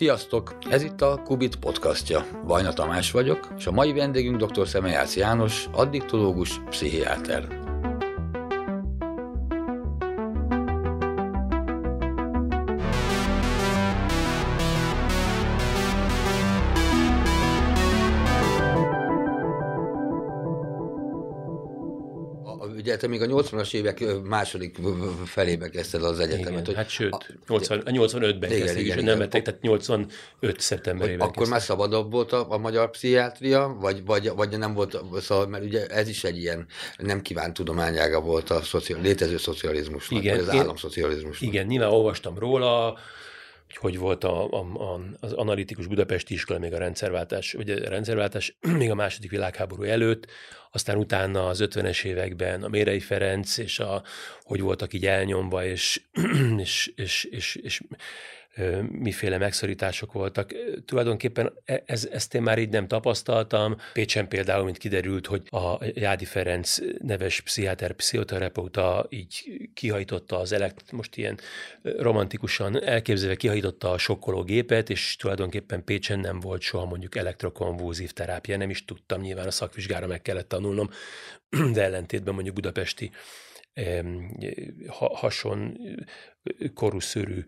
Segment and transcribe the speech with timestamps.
[0.00, 0.56] Sziasztok!
[0.70, 2.26] Ez itt a Kubit podcastja.
[2.44, 4.68] Vajna Tamás vagyok, és a mai vendégünk dr.
[4.68, 7.59] Szemejász János, addiktológus, pszichiáter.
[23.00, 24.78] Te még a 80-as évek második
[25.24, 26.50] felébe kezdted az egyetemet.
[26.50, 30.10] Igen, hogy hát sőt, a, 80, 85-ben igen, kezdték, igen, és nem vettek, tehát 85
[30.56, 31.52] szeptemberében Akkor kezdték.
[31.52, 35.86] már szabadabb volt a, a magyar pszichiátria, vagy, vagy, vagy nem volt, szóval, mert ugye
[35.86, 36.66] ez is egy ilyen
[36.98, 41.48] nem kívánt tudományága volt a szociál, létező szocializmusnak, igen, vagy az államszocializmusnak.
[41.48, 42.98] Igen, nyilván olvastam róla,
[43.68, 47.88] hogy hogy volt a, a, a, az analitikus budapesti iskola még a rendszerváltás, ugye a
[47.88, 50.26] rendszerváltás még a második világháború előtt,
[50.70, 54.02] aztán utána az 50-es években a Mérei Ferenc, és a,
[54.42, 56.02] hogy voltak így elnyomva, és,
[56.58, 57.80] és, és, és, és
[58.90, 60.52] miféle megszorítások voltak.
[60.84, 63.76] Tulajdonképpen e, ez, ezt én már így nem tapasztaltam.
[63.92, 70.92] Pécsen például, mint kiderült, hogy a Jádi Ferenc neves pszichiáter, pszichoterapeuta így kihajtotta az elekt,
[70.92, 71.38] most ilyen
[71.82, 78.56] romantikusan elképzelve kihajtotta a sokkoló gépet, és tulajdonképpen Pécsen nem volt soha mondjuk elektrokonvulzív terápia,
[78.56, 80.90] nem is tudtam, nyilván a szakvizsgára meg kellett tanulnom,
[81.74, 83.10] de ellentétben mondjuk budapesti
[84.88, 85.78] hason
[86.74, 87.44] korúszörű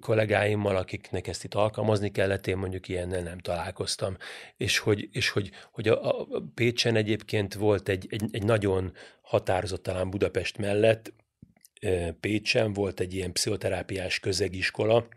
[0.00, 4.16] kollégáimmal, akiknek ezt itt alkalmazni kellett, én mondjuk ilyennel nem találkoztam.
[4.56, 9.82] És hogy, és hogy, hogy a, a Pécsen egyébként volt egy, egy, egy nagyon határozott
[9.82, 11.12] talán Budapest mellett,
[12.20, 15.08] Pécsen volt egy ilyen pszichoterápiás közegiskola,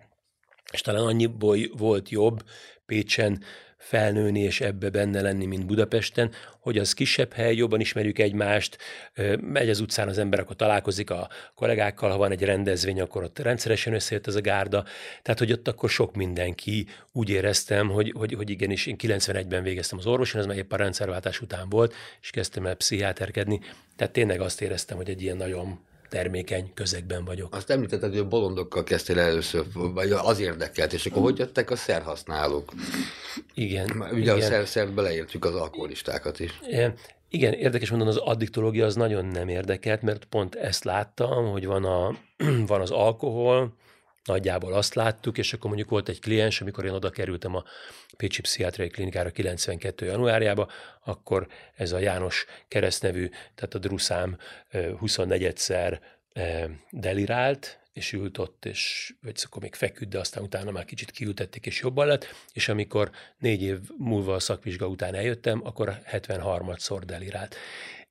[0.71, 2.43] és talán annyiból volt jobb
[2.85, 3.43] Pécsen,
[3.85, 8.77] felnőni és ebbe benne lenni, mint Budapesten, hogy az kisebb hely, jobban ismerjük egymást,
[9.41, 13.39] megy az utcán az ember, akkor találkozik a kollégákkal, ha van egy rendezvény, akkor ott
[13.39, 14.85] rendszeresen összejött ez a gárda,
[15.21, 19.97] tehát hogy ott akkor sok mindenki úgy éreztem, hogy, hogy, hogy igenis én 91-ben végeztem
[19.97, 23.59] az orvoson, ez már épp a rendszerváltás után volt, és kezdtem el pszichiáterkedni,
[23.95, 25.79] tehát tényleg azt éreztem, hogy egy ilyen nagyon
[26.15, 27.55] termékeny közegben vagyok.
[27.55, 31.75] Azt említetted, hogy a bolondokkal kezdtél először, vagy az érdekelt, és akkor hogy jöttek a
[31.75, 32.71] szerhasználók?
[33.53, 34.03] Igen.
[34.11, 34.37] Ugye igen.
[34.37, 36.59] a szer, szer beleértjük az alkoholistákat is.
[37.29, 41.85] Igen, érdekes mondom, az addiktológia az nagyon nem érdekelt, mert pont ezt láttam, hogy van,
[41.85, 42.17] a,
[42.71, 43.73] van az alkohol,
[44.25, 47.63] nagyjából azt láttuk, és akkor mondjuk volt egy kliens, amikor én oda kerültem a
[48.17, 50.05] Pécsi Pszichiátriai Klinikára 92.
[50.05, 50.69] januárjába,
[51.03, 54.37] akkor ez a János keresztnevű, tehát a druszám
[54.73, 55.99] 24-szer
[56.91, 61.65] delirált, és ült ott, és vagy akkor még feküdt, de aztán utána már kicsit kiültették,
[61.65, 67.55] és jobban lett, és amikor négy év múlva a szakvizsga után eljöttem, akkor 73-szor delirált.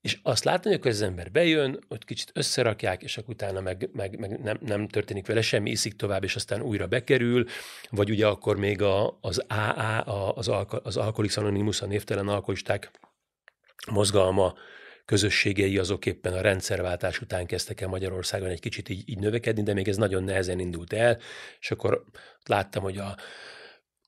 [0.05, 4.19] És azt látni, hogy az ember bejön, ott kicsit összerakják, és akkor utána meg, meg,
[4.19, 7.47] meg nem, nem történik vele semmi, iszik tovább, és aztán újra bekerül,
[7.91, 10.01] vagy ugye akkor még a, az AA,
[10.33, 12.91] az, alko, az Alkoholix Anonymous, a névtelen alkoholisták
[13.91, 14.55] mozgalma,
[15.05, 19.75] közösségei azok éppen a rendszerváltás után kezdtek el Magyarországon egy kicsit így, így növekedni, de
[19.75, 21.19] még ez nagyon nehezen indult el,
[21.61, 22.05] és akkor
[22.45, 23.17] láttam, hogy a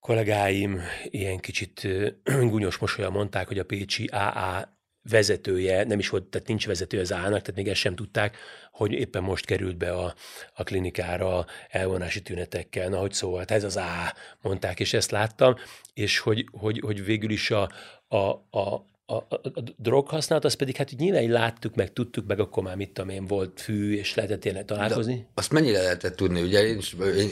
[0.00, 1.88] kollégáim ilyen kicsit
[2.50, 4.75] gúnyos mosolyan mondták, hogy a Pécsi AA
[5.10, 8.36] vezetője, nem is volt, tehát nincs vezető az állnak, tehát még ezt sem tudták,
[8.72, 10.14] hogy éppen most került be a,
[10.54, 15.54] a klinikára elvonási tünetekkel, na hogy szóval, hát ez az A, mondták, és ezt láttam,
[15.94, 17.70] és hogy, hogy, hogy végül is a,
[18.08, 18.16] a,
[18.58, 22.62] a, a, a, a droghasználat, az pedig hát nyilván így láttuk, meg tudtuk, meg akkor
[22.62, 25.14] már mit tudom én, volt fű, és lehetett ilyen találkozni.
[25.14, 26.42] De azt mennyire lehetett tudni?
[26.42, 26.80] Ugye én,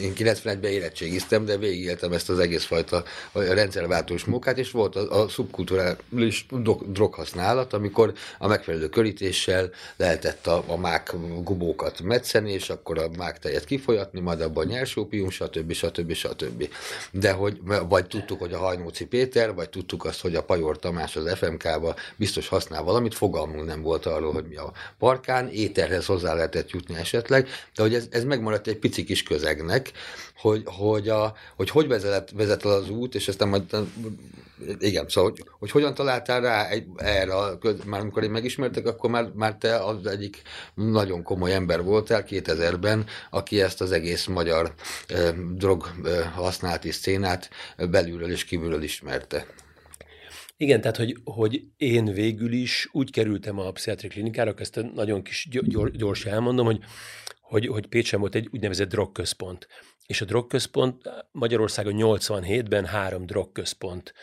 [0.00, 5.28] én 91-ben érettségiztem, de végigéltem ezt az egész fajta rendszerváltós munkát, és volt a, a
[5.28, 6.46] szubkulturális
[6.86, 13.38] droghasználat, amikor a megfelelő körítéssel lehetett a, a mák gubókat metszeni, és akkor a mák
[13.38, 15.72] tejet kifolyatni, majd abban nyersópium, stb.
[15.72, 16.12] stb.
[16.12, 16.68] stb.
[17.10, 21.16] De hogy, vagy tudtuk, hogy a Hajnóci Péter, vagy tudtuk azt, hogy a Pajor Tamás
[21.16, 26.06] az FMK parkába biztos használ valamit, fogalmunk nem volt arról, hogy mi a parkán, éterhez
[26.06, 29.92] hozzá lehetett jutni esetleg, de hogy ez, ez megmaradt egy pici kis közegnek,
[30.36, 33.76] hogy hogy, a, hogy, hogy vezet, vezet el az út, és aztán majd
[34.78, 37.34] igen, szóval, hogy, hogy hogyan találtál rá egy, erre,
[37.84, 40.42] már amikor én megismertek, akkor már, már te az egyik
[40.74, 44.74] nagyon komoly ember voltál 2000-ben, aki ezt az egész magyar
[45.08, 47.50] eh, drog eh, használati szénát
[47.90, 49.46] belülről és kívülről ismerte.
[50.64, 55.48] Igen, tehát hogy, hogy én végül is úgy kerültem a pszichiátri klinikára, ezt nagyon kis
[55.50, 56.80] gyors, gyors elmondom, hogy,
[57.40, 59.68] hogy, hogy Pécsen volt egy úgynevezett drogközpont.
[60.06, 61.02] És a drogközpont
[61.32, 64.14] Magyarországon 87-ben három drogközpont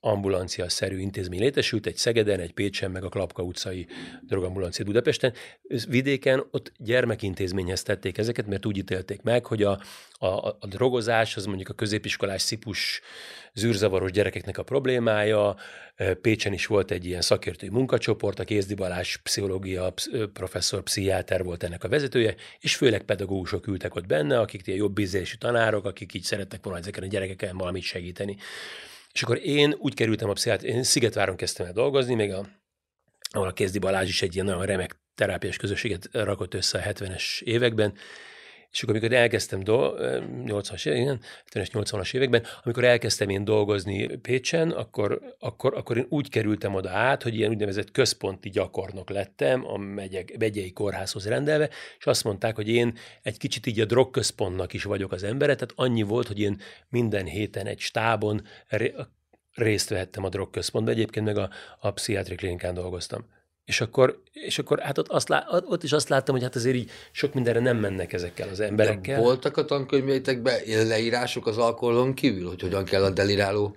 [0.00, 3.86] ambulancia-szerű intézmény létesült, egy Szegeden, egy Pécsen, meg a Klapka utcai
[4.22, 5.32] drogambulancia Budapesten.
[5.88, 9.80] Vidéken ott gyermekintézményhez tették ezeket, mert úgy ítélték meg, hogy a,
[10.12, 13.00] a, a drogozás az mondjuk a középiskolás szipus
[13.54, 15.56] zűrzavaros gyerekeknek a problémája.
[16.20, 19.94] Pécsen is volt egy ilyen szakértői munkacsoport, a Kézdi Balázs pszichológia
[20.32, 24.98] professzor, pszichiáter volt ennek a vezetője, és főleg pedagógusok ültek ott benne, akik ilyen jobb
[24.98, 28.36] ízlésű tanárok, akik így szerettek volna ezeken a gyerekeken valamit segíteni.
[29.16, 32.46] És akkor én úgy kerültem a pszichiátriát, én Szigetváron kezdtem el dolgozni, még a,
[33.30, 37.42] ahol a Kézdi Balázs is egy ilyen nagyon remek terápiás közösséget rakott össze a 70-es
[37.42, 37.94] években,
[38.76, 39.92] és akkor, amikor elkezdtem, do,
[40.44, 41.20] 80-as években,
[41.52, 47.22] 70-80-as években, amikor elkezdtem én dolgozni Pécsen, akkor, akkor, akkor én úgy kerültem oda át,
[47.22, 52.68] hogy ilyen úgynevezett központi gyakornok lettem a megyeg, megyei kórházhoz rendelve, és azt mondták, hogy
[52.68, 56.60] én egy kicsit így a drogközpontnak is vagyok az embere, tehát annyi volt, hogy én
[56.88, 58.42] minden héten egy stábon
[59.54, 63.34] részt vehettem a drogközpontban, egyébként meg a, a pszichiátri klinikán dolgoztam.
[63.66, 66.76] És akkor, és akkor hát ott, azt lá, ott is azt láttam, hogy hát azért
[66.76, 69.16] így sok mindenre nem mennek ezekkel az emberekkel.
[69.16, 73.76] De voltak a tankönyveitekben leírások az alkoholon kívül, hogy hogyan kell a deliráló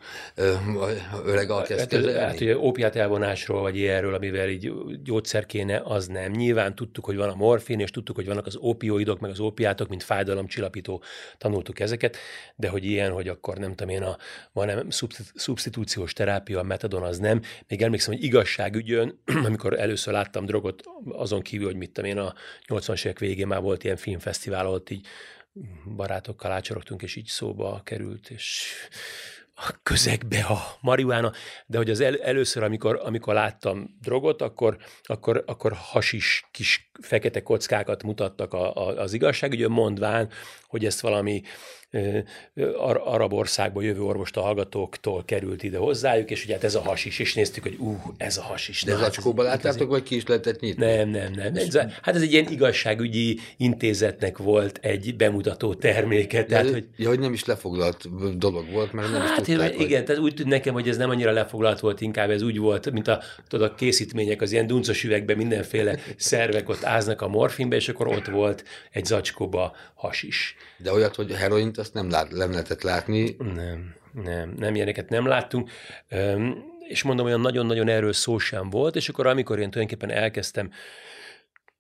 [1.26, 4.72] öreg alkezd hát, hát ugye ópiát elvonásról, vagy ilyenről, amivel így
[5.04, 6.32] gyógyszer kéne, az nem.
[6.32, 9.88] Nyilván tudtuk, hogy van a morfin, és tudtuk, hogy vannak az opioidok, meg az opiátok,
[9.88, 11.04] mint fájdalomcsillapító,
[11.38, 12.18] tanultuk ezeket,
[12.56, 14.18] de hogy ilyen, hogy akkor nem tudom én, a,
[14.52, 14.90] van nem
[15.36, 17.42] szubstitúciós terápia, a metadon, az nem.
[17.68, 22.34] Még emlékszem, hogy igazságügyön, amikor először láttam drogot, azon kívül, hogy mit tudom én, a
[22.68, 25.08] 80-as évek végén már volt ilyen filmfesztivál, ott így
[25.96, 28.74] barátokkal ácsorogtunk, és így szóba került, és
[29.62, 31.32] a közegbe a marihuána,
[31.66, 37.42] de hogy az el, először, amikor, amikor láttam drogot, akkor, akkor, akkor hasis kis fekete
[37.42, 40.30] kockákat mutattak a, a, az igazságügyön, mondván,
[40.68, 41.42] hogy ezt valami
[43.06, 47.34] arab országból jövő orvosta hallgatóktól került ide hozzájuk, és ugye hát ez a hasis, és
[47.34, 48.84] néztük, hogy ú, ez a hasis.
[48.84, 50.86] De zacskóba hát láttátok, vagy ki is lehetett nyitni?
[50.86, 51.56] Nem, nem, nem.
[51.56, 56.46] Ez, hát ez egy ilyen igazságügyi intézetnek volt egy bemutató terméke.
[56.46, 56.86] Tehát, De, hogy...
[56.98, 60.06] Ja, hogy nem is lefoglalt dolog volt, mert nem hát, is tudták, igen, hogy...
[60.06, 63.08] tehát úgy tűnt nekem, hogy ez nem annyira lefoglalt volt, inkább ez úgy volt, mint
[63.08, 67.90] a, tudod, a készítmények, az ilyen duncos üvegben mindenféle szervek ott áznak a morfinbe, és
[67.90, 70.56] akkor ott volt egy zacskóba hasis.
[70.78, 73.36] De olyat, hogy heroint azt nem, lát, nem lehetett látni.
[73.38, 75.70] Nem, nem, nem ilyeneket nem láttunk.
[76.10, 80.72] Üm, és mondom, olyan nagyon-nagyon erről szó sem volt, és akkor amikor én tulajdonképpen elkezdtem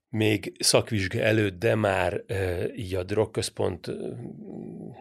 [0.09, 3.87] még szakvizsga előtt, de már e, így a drogközpont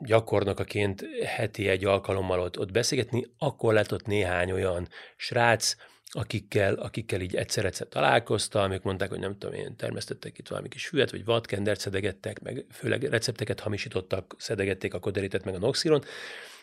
[0.00, 5.76] gyakornokaként heti egy alkalommal ott, ott beszélgetni, akkor lett ott néhány olyan srác,
[6.10, 10.86] akikkel, akikkel így egyszer-egyszer találkoztam, ők mondták, hogy nem tudom én, termesztettek itt valami kis
[10.86, 16.04] füvet, vagy vadkendert szedegettek, meg főleg recepteket hamisítottak, szedegették a koderítet, meg a noxilon,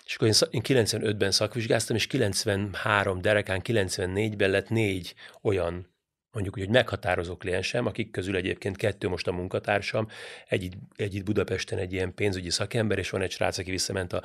[0.05, 5.93] és akkor én 95-ben szakvizsgáztam, és 93 derekán, 94-ben lett négy olyan
[6.35, 10.07] mondjuk úgy, hogy meghatározó kliensem, akik közül egyébként kettő most a munkatársam,
[10.47, 14.23] egy, egy itt Budapesten egy ilyen pénzügyi szakember, és van egy srác, aki visszament a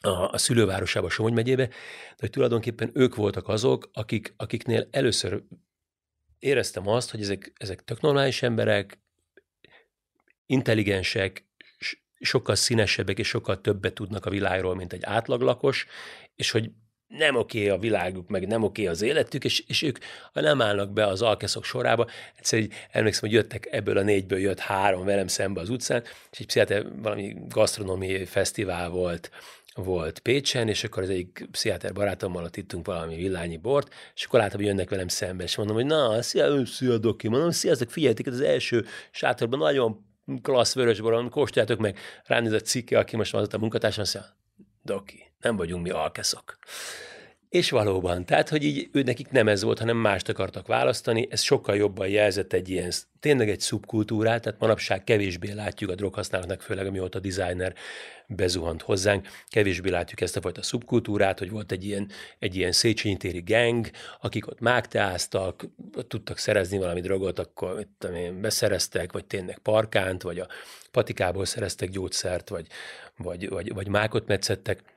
[0.00, 1.74] a, a szülővárosába, Somogy megyébe, de
[2.18, 5.42] hogy tulajdonképpen ők voltak azok, akik, akiknél először
[6.38, 8.98] éreztem azt, hogy ezek, ezek tök normális emberek,
[10.46, 11.44] intelligensek,
[12.20, 15.86] sokkal színesebbek és sokkal többet tudnak a világról, mint egy átlaglakos,
[16.34, 16.70] és hogy
[17.06, 19.98] nem oké a világuk, meg nem oké az életük, és, és ők
[20.32, 22.06] ha nem állnak be az alkeszok sorába,
[22.36, 26.38] egyszer így emlékszem, hogy jöttek ebből a négyből jött három velem szembe az utcán, és
[26.38, 29.30] egy pszichiáter, valami gasztronómiai fesztivál volt,
[29.74, 34.40] volt Pécsen, és akkor az egyik pszichiáter barátommal ott ittunk valami villányi bort, és akkor
[34.40, 38.26] láttam, hogy jönnek velem szembe, és mondom, hogy na, szia, szia, doki, mondom, sziasztok, figyeljetek,
[38.26, 40.04] az első sátorban nagyon
[40.42, 44.32] klassz vörösboron, kóstoljátok meg, ránéz a cikke, aki most van ott a munkatársam, azt mondja,
[44.82, 46.58] doki, nem vagyunk mi alkeszok.
[47.52, 51.40] És valóban, tehát, hogy így ő nekik nem ez volt, hanem mást akartak választani, ez
[51.40, 56.86] sokkal jobban jelzett egy ilyen, tényleg egy szubkultúrát, tehát manapság kevésbé látjuk a droghasználatnak, főleg
[56.86, 57.74] amióta a designer
[58.26, 63.16] bezuhant hozzánk, kevésbé látjuk ezt a fajta szubkultúrát, hogy volt egy ilyen, egy ilyen Széchenyi
[63.16, 63.90] téri gang,
[64.20, 65.64] akik ott mágteáztak,
[66.08, 70.46] tudtak szerezni valami drogot, akkor mit tudom én, beszereztek, vagy tényleg parkánt, vagy a
[70.90, 72.66] patikából szereztek gyógyszert, vagy,
[73.16, 74.91] vagy, vagy, vagy mákot metszettek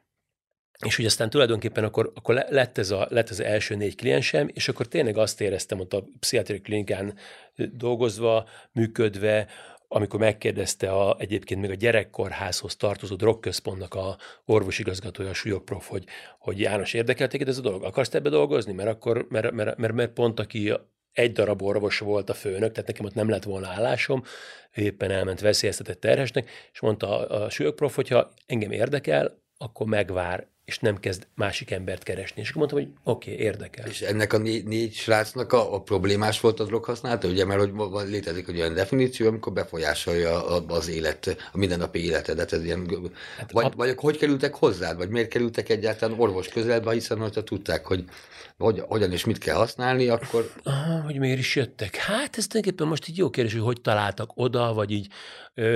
[0.85, 4.67] és hogy aztán tulajdonképpen akkor, akkor lett, ez a, lett az első négy kliensem, és
[4.67, 7.13] akkor tényleg azt éreztem ott a pszichiátriai klinikán
[7.55, 9.47] dolgozva, működve,
[9.87, 16.03] amikor megkérdezte a, egyébként még a gyerekkorházhoz tartozó drogközpontnak a orvosigazgatója, a súlyokprof, hogy,
[16.39, 18.73] hogy János érdekelt téged ez a dolog, akarsz ebbe dolgozni?
[18.73, 20.73] Mert akkor, mert, mert, mert, mert pont aki
[21.11, 24.23] egy darab orvos volt a főnök, tehát nekem ott nem lett volna állásom,
[24.73, 30.47] ő éppen elment veszélyeztetett terhesnek, és mondta a, a súlyokprof, hogyha engem érdekel, akkor megvár,
[30.65, 32.41] és nem kezd másik embert keresni.
[32.41, 33.87] És akkor mondtam, hogy oké, okay, érdekel.
[33.87, 37.27] És ennek a négy, négy srácnak a, a problémás volt a droghasználata?
[37.27, 42.53] Ugye, mert hogy létezik egy olyan definíció, amikor befolyásolja az élet, a mindennapi életedet.
[42.53, 43.71] Ez ilyen, hát vagy, a...
[43.75, 48.05] vagy hogy kerültek hozzád, vagy miért kerültek egyáltalán orvos közelbe, hiszen hogyha tudták, hogy
[48.57, 50.51] hogy, hogyan és mit kell használni, akkor...
[50.63, 51.95] Ah, hogy miért is jöttek?
[51.95, 55.07] Hát ez tulajdonképpen most így jó kérdés, hogy hogy találtak oda, vagy így
[55.53, 55.75] ö,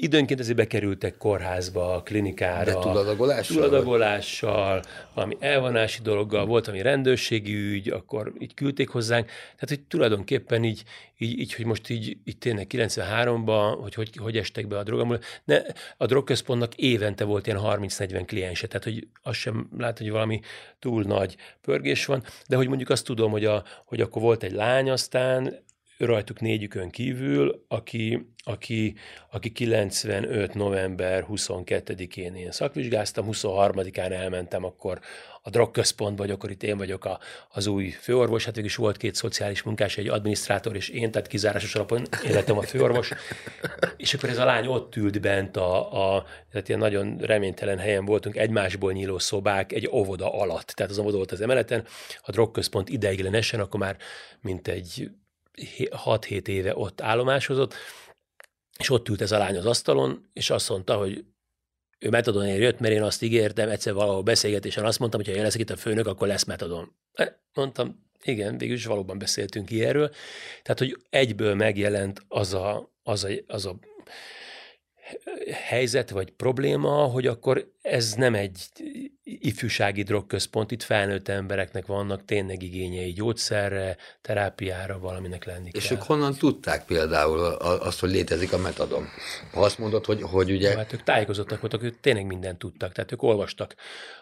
[0.00, 2.64] Időnként azért bekerültek kórházba, klinikára.
[2.64, 3.56] De tudadagolással?
[3.56, 4.82] Tudadagolással,
[5.14, 9.26] valami elvonási dologgal, volt valami rendőrségi ügy, akkor így küldték hozzánk.
[9.26, 10.82] Tehát, hogy tulajdonképpen így,
[11.18, 15.18] így, így hogy most így, így tényleg 93-ban, hogy, hogy hogy estek be a drogamul.
[15.44, 15.60] Ne,
[15.96, 20.40] a drogközpontnak évente volt ilyen 30-40 kliense, tehát hogy azt sem lát, hogy valami
[20.78, 24.52] túl nagy pörgés van, de hogy mondjuk azt tudom, hogy, a, hogy akkor volt egy
[24.52, 25.66] lány aztán,
[25.98, 28.94] rajtuk négyükön kívül, aki, aki,
[29.30, 30.54] aki 95.
[30.54, 35.00] november 22-én én szakvizsgáztam, 23-án elmentem akkor
[35.42, 39.14] a drogközpontba, vagy akkor itt én vagyok a, az új főorvos, hát is volt két
[39.14, 43.12] szociális munkás, egy adminisztrátor és én, tehát kizárásos alapon én lettem a főorvos,
[43.96, 48.04] és akkor ez a lány ott ült bent a, a tehát ilyen nagyon reménytelen helyen
[48.04, 51.84] voltunk, egymásból nyíló szobák egy óvoda alatt, tehát az óvoda volt az emeleten,
[52.22, 53.96] a drogközpont ideiglenesen, akkor már
[54.40, 55.10] mint egy
[56.04, 57.74] 6-7 éve ott állomásozott,
[58.78, 61.24] és ott ült ez a lány az asztalon, és azt mondta, hogy
[61.98, 65.60] ő metadonért jött, mert én azt ígértem, egyszer valahol beszélgetésen azt mondtam, hogy ha leszek
[65.60, 66.92] itt a főnök, akkor lesz metadon.
[67.12, 70.10] E, mondtam, igen, végül is valóban beszéltünk ilyenről.
[70.62, 73.78] Tehát, hogy egyből megjelent az a, az a, az a
[75.52, 78.56] helyzet vagy probléma, hogy akkor ez nem egy
[79.22, 85.96] ifjúsági drogközpont, itt felnőtt embereknek vannak tényleg igényei gyógyszerre, terápiára, valaminek lenni És kell.
[85.96, 89.06] ők honnan tudták például azt, hogy létezik a metadon?
[89.52, 90.76] Ha azt mondod, hogy, hogy ugye...
[90.76, 93.74] Hát ők tájékozottak voltak, ők tényleg mindent tudtak, tehát ők olvastak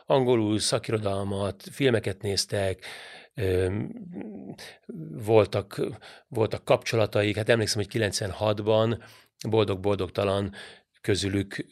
[0.06, 2.86] angolul, szakirodalmat, filmeket néztek,
[5.24, 5.80] voltak,
[6.28, 8.98] voltak kapcsolataik, hát emlékszem, hogy 96-ban
[9.48, 10.54] boldog-boldogtalan
[11.00, 11.66] közülük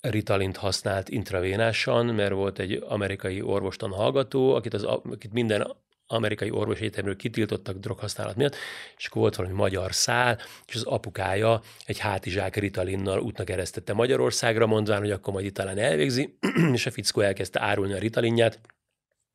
[0.00, 6.78] Ritalint használt intravénásan, mert volt egy amerikai orvostan hallgató, akit, az, akit minden amerikai orvos
[6.78, 8.56] egyetemről kitiltottak droghasználat miatt,
[8.96, 14.66] és akkor volt valami magyar szál, és az apukája egy hátizsák Ritalinnal útnak eresztette Magyarországra,
[14.66, 16.38] mondván, hogy akkor majd itt talán elvégzi,
[16.72, 18.60] és a fickó elkezdte árulni a Ritalinját,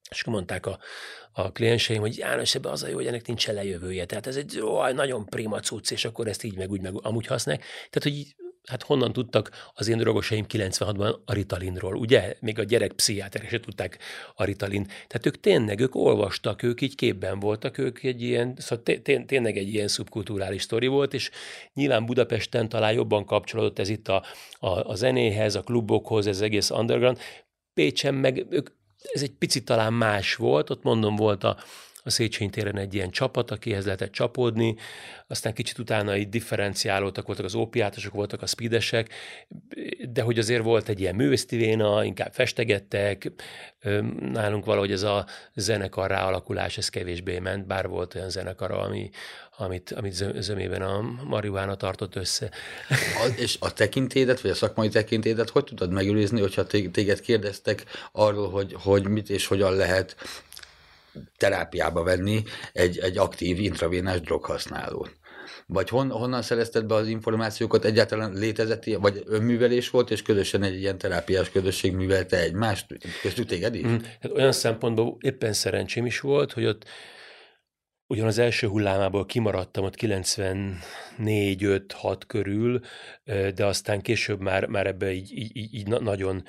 [0.10, 0.80] és akkor mondták a,
[1.32, 4.06] a klienseim, hogy János, ebbe az a jó, hogy ennek nincs lejövője.
[4.06, 7.26] Tehát ez egy ó, nagyon prima cucc, és akkor ezt így meg úgy meg amúgy
[7.26, 7.66] használják.
[7.90, 8.36] Tehát, hogy
[8.68, 12.36] hát honnan tudtak az én drogosaim 96-ban a Ritalinról, ugye?
[12.40, 13.98] Még a gyerek pszichiáterek se tudták
[14.36, 14.86] a Ritalin.
[14.86, 19.58] Tehát ők tényleg, ők olvastak, ők így képben voltak, ők egy ilyen, szóval té- tényleg
[19.58, 21.30] egy ilyen szubkulturális sztori volt, és
[21.74, 24.24] nyilván Budapesten talán jobban kapcsolódott ez itt a,
[24.60, 27.20] a, a zenéhez, a klubokhoz, ez egész underground.
[27.74, 28.70] Pécsen meg ők,
[29.14, 31.58] ez egy picit talán más volt, ott mondom volt a,
[32.04, 34.76] a Széchenyi téren egy ilyen csapat, akihez lehetett csapódni,
[35.28, 39.14] aztán kicsit utána így differenciálódtak, voltak az ópiátosok, voltak a speedesek,
[40.10, 43.32] de hogy azért volt egy ilyen művésztivéna, inkább festegettek,
[44.20, 49.10] nálunk valahogy ez a zenekar ráalakulás, ez kevésbé ment, bár volt olyan zenekar, ami,
[49.58, 52.50] amit, amit zömében a marihuána tartott össze.
[52.90, 58.50] A, és a tekintédet, vagy a szakmai tekintédet hogy tudod megőrizni, hogyha téged kérdeztek arról,
[58.50, 60.16] hogy, hogy mit és hogyan lehet
[61.38, 62.44] terápiába venni
[62.74, 65.22] egy, egy aktív intravénás droghasználót.
[65.68, 67.86] Vagy hon, honnan szerezted be az információkat?
[67.86, 72.86] Egyáltalán létezett ilyen, vagy önművelés volt, és közösen egy ilyen terápiás közösség művelte egymást?
[73.22, 73.86] Köztük téged is?
[73.86, 76.86] Mm, hát olyan szempontból éppen szerencsém is volt, hogy ott
[78.08, 82.80] ugyan az első hullámából kimaradtam ott 94-5-6 körül,
[83.56, 86.44] de aztán később már, már ebbe így, így, így nagyon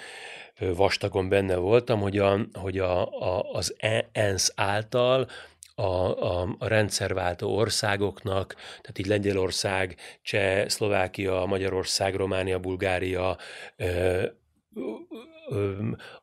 [0.58, 3.75] vastagon benne voltam, hogy, a, hogy a, a, az
[4.12, 5.28] ENSZ által
[5.75, 13.37] a, a, a rendszerváltó országoknak, tehát így Lengyelország, Cseh, Szlovákia, Magyarország, Románia, Bulgária,
[13.76, 14.26] ö,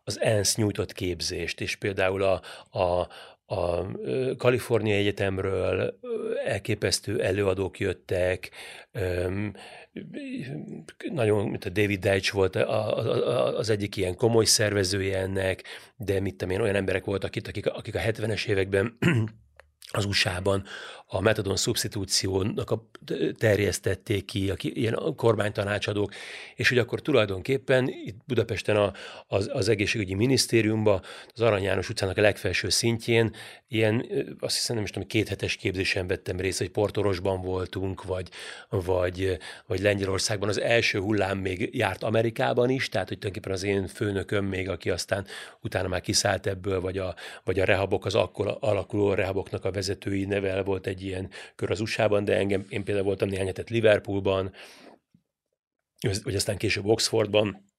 [0.03, 2.41] az ENSZ nyújtott képzést, és például a,
[2.79, 3.07] a,
[3.51, 3.91] a
[4.37, 5.99] Kalifornia Egyetemről
[6.45, 8.49] elképesztő előadók jöttek,
[11.13, 12.55] nagyon, mint a David Deitch volt
[13.55, 15.63] az egyik ilyen komoly szervezője ennek,
[15.95, 18.97] de mit tudom én, olyan emberek voltak itt, akik, akik a 70-es években
[19.91, 20.63] az USA-ban
[21.13, 22.83] a metadon szubstitúciónak a
[23.37, 26.13] terjesztették ki, a, ilyen kormánytanácsadók,
[26.55, 28.93] és hogy akkor tulajdonképpen itt Budapesten a,
[29.27, 31.01] az, az egészségügyi minisztériumban,
[31.33, 33.35] az Arany János utcának a legfelső szintjén
[33.67, 34.05] ilyen,
[34.39, 38.29] azt hiszem nem is tudom, két hetes képzésen vettem részt, hogy Portorosban voltunk, vagy,
[38.69, 40.49] vagy, vagy Lengyelországban.
[40.49, 44.89] Az első hullám még járt Amerikában is, tehát hogy tulajdonképpen az én főnököm még, aki
[44.89, 45.25] aztán
[45.61, 50.25] utána már kiszállt ebből, vagy a, vagy a rehabok, az akkor alakuló rehaboknak a vezetői
[50.25, 54.51] nevel volt egy ilyen kör az USA-ban, de engem, én például voltam néhány hetet Liverpoolban,
[56.23, 57.69] vagy aztán később Oxfordban,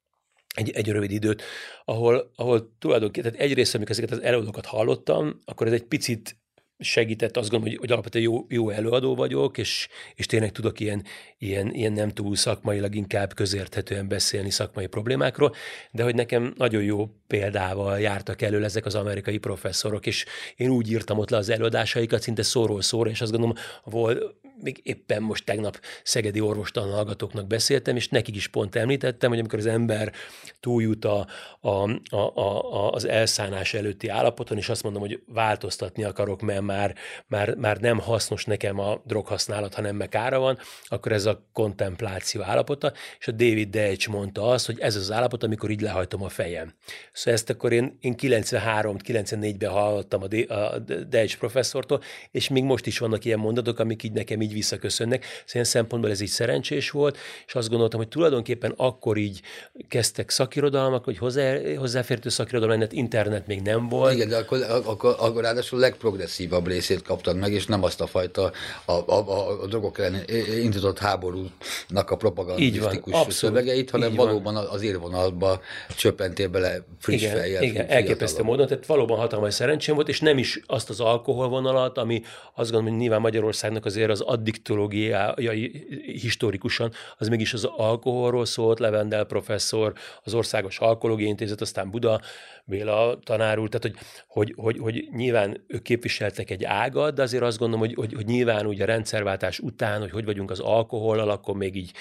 [0.55, 1.43] egy, egy rövid időt,
[1.85, 6.37] ahol, ahol tulajdonképpen, tehát egyrészt, amikor ezeket az előadókat hallottam, akkor ez egy picit
[6.79, 11.05] segített, azt gondolom, hogy, hogy alapvetően jó, jó előadó vagyok, és, és tényleg tudok ilyen,
[11.39, 15.55] ilyen, ilyen nem túl szakmailag, inkább közérthetően beszélni szakmai problémákról,
[15.91, 20.25] de hogy nekem nagyon jó példával jártak elő ezek az amerikai professzorok, és
[20.57, 24.81] én úgy írtam ott le az előadásaikat, szinte szóról szóra, és azt gondolom, volt, még
[24.83, 30.13] éppen most tegnap szegedi orvostan beszéltem, és nekik is pont említettem, hogy amikor az ember
[30.61, 31.27] túljut a,
[31.61, 36.95] a, a, a, az elszánás előtti állapoton, és azt mondom, hogy változtatni akarok, mert már,
[37.27, 42.43] már, már nem hasznos nekem a droghasználat, hanem meg ára van, akkor ez a kontempláció
[42.43, 46.29] állapota, és a David Deitch mondta azt, hogy ez az állapot, amikor így lehajtom a
[46.29, 46.75] fejem.
[47.23, 52.01] Szóval ezt akkor én, én 93-94-ben hallottam a, De, a Deitch professzortól,
[52.31, 55.23] és még most is vannak ilyen mondatok, amik így nekem így visszaköszönnek.
[55.23, 59.41] Szóval ilyen szempontból ez így szerencsés volt, és azt gondoltam, hogy tulajdonképpen akkor így
[59.89, 64.15] kezdtek szakirodalmak, hogy hozzá, hozzáférhető szakirodalom, mert internet még nem volt.
[64.15, 68.53] Igen, de akkor, akkor, akkor ráadásul legprogresszívabb részét kaptad meg, és nem azt a fajta
[68.85, 70.25] a, a, a, a drogok ellen
[70.63, 74.67] indított háborúnak a propagandisztikus szövegeit, hanem valóban van.
[74.67, 75.61] az érvonalba
[75.97, 76.85] csöppentél bele
[77.19, 77.63] friss igen, fejjel.
[77.63, 82.23] Igen, elképesztő módon, tehát valóban hatalmas szerencsém volt, és nem is azt az alkoholvonalat, ami
[82.55, 89.25] azt gondolom, hogy nyilván Magyarországnak azért az addiktológiai historikusan, az mégis az alkoholról szólt, Levendel
[89.25, 89.93] professzor,
[90.23, 92.21] az Országos Alkohológiai Intézet, aztán Buda
[92.65, 97.43] Béla tanár úr, tehát hogy, hogy, hogy, hogy nyilván ők képviseltek egy ágat, de azért
[97.43, 101.31] azt gondolom, hogy, hogy, hogy nyilván ugye a rendszerváltás után, hogy hogy vagyunk az alkohollal,
[101.31, 101.93] akkor még így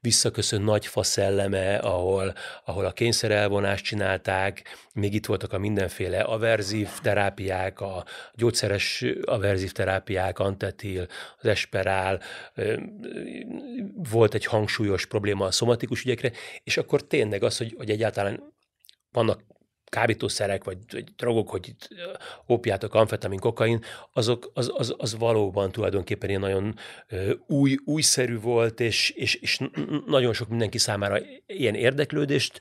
[0.00, 2.34] visszaköszön nagy faszelleme, ahol,
[2.64, 4.57] ahol a kényszerelvonást csinálták,
[4.94, 11.06] még itt voltak a mindenféle averzív terápiák, a gyógyszeres averzív terápiák, antetil,
[11.40, 12.20] az esperál,
[14.10, 16.32] volt egy hangsúlyos probléma a szomatikus ügyekre,
[16.64, 18.52] és akkor tényleg az, hogy, hogy egyáltalán
[19.12, 19.40] vannak
[19.88, 21.88] kábítószerek, vagy, vagy drogok, hogy itt
[22.46, 26.74] opiátok, amfetamin, kokain, azok, az, az, az valóban tulajdonképpen ilyen nagyon
[27.46, 29.58] új, újszerű volt, és, és, és
[30.06, 32.60] nagyon sok mindenki számára ilyen érdeklődést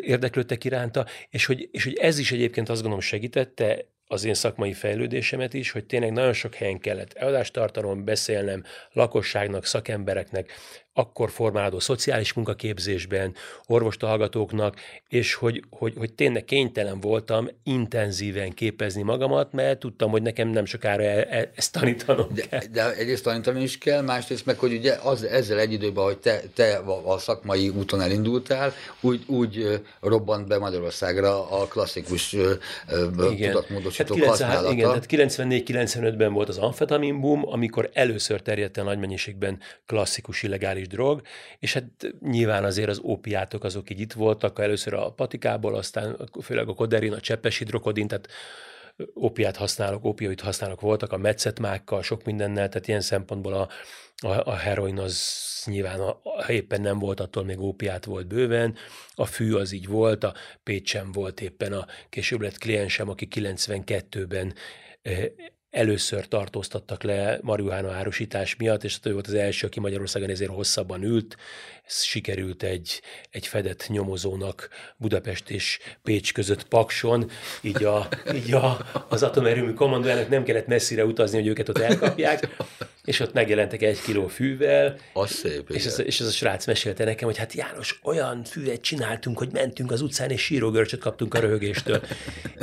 [0.00, 4.72] érdeklődtek iránta, és hogy, és hogy ez is egyébként azt gondolom segítette az én szakmai
[4.72, 10.52] fejlődésemet is, hogy tényleg nagyon sok helyen kellett eladást tartanom, beszélnem lakosságnak, szakembereknek,
[10.98, 13.34] akkor formálódó szociális munkaképzésben,
[13.66, 14.76] orvostahallgatóknak,
[15.08, 20.64] és hogy, hogy, hogy tényleg kénytelen voltam intenzíven képezni magamat, mert tudtam, hogy nekem nem
[20.64, 22.60] sokára e, e, ezt tanítanom de, kell.
[22.72, 26.42] De egyrészt tanítani is kell, másrészt meg, hogy ugye az, ezzel egy időben, hogy te,
[26.54, 33.50] te a szakmai úton elindultál, úgy, úgy robbant be Magyarországra a klasszikus igen.
[33.50, 34.72] tudatmódosító hát 90, használata.
[34.72, 40.85] Igen, tehát 94-95-ben volt az amfetamin boom, amikor először terjedt el nagy mennyiségben klasszikus illegális
[40.86, 41.22] is drog,
[41.58, 46.68] és hát nyilván azért az ópiátok azok így itt voltak, először a patikából, aztán főleg
[46.68, 48.28] a koderin, a cseppes hidrokodin, tehát
[49.14, 53.68] opiát használok, opioid használok voltak, a metszetmákkal, sok mindennel, tehát ilyen szempontból a,
[54.26, 58.74] a, a heroin az nyilván a, a, éppen nem volt, attól még ópiát volt bőven,
[59.14, 64.54] a fű az így volt, a Pécsen volt éppen a később lett kliensem, aki 92-ben
[65.70, 71.02] először tartóztattak le marihuána árusítás miatt, és ő volt az első, aki Magyarországon ezért hosszabban
[71.02, 71.36] ült.
[71.86, 79.22] Sikerült egy, egy fedett nyomozónak Budapest és Pécs között Pakson, így, a, így a, az
[79.22, 82.48] atomerőmű kommandójának nem kellett messzire utazni, hogy őket ott elkapják,
[83.06, 84.96] és ott megjelentek egy kiló fűvel.
[85.12, 88.80] Az szép, és ez, és ez a srác mesélte nekem, hogy hát János, olyan füvet
[88.80, 92.00] csináltunk, hogy mentünk az utcán, és sírógörcsöt kaptunk a röhögéstől.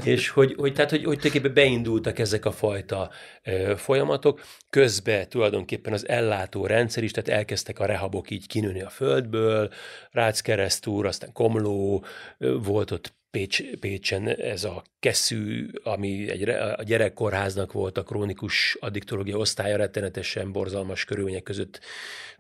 [0.04, 5.94] és hogy, hogy, tehát, hogy, hogy tulajdonképpen beindultak ezek a fajta e, folyamatok, közben tulajdonképpen
[5.94, 9.70] az ellátó rendszer is, tehát elkezdtek a rehabok így kinőni a földből,
[10.12, 12.06] Rácz keresztúr, aztán Komló,
[12.38, 19.38] volt ott Pécs, Pécsen ez a keszű, ami egy, a gyerekkorháznak volt a krónikus addiktológia
[19.38, 21.80] osztálya, rettenetesen borzalmas körülmények között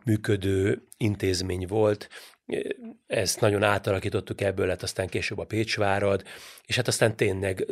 [0.06, 2.10] működő intézmény volt,
[3.08, 6.24] ezt nagyon átalakítottuk, ebből lett aztán később a Pécsvárad,
[6.68, 7.66] és hát aztán tényleg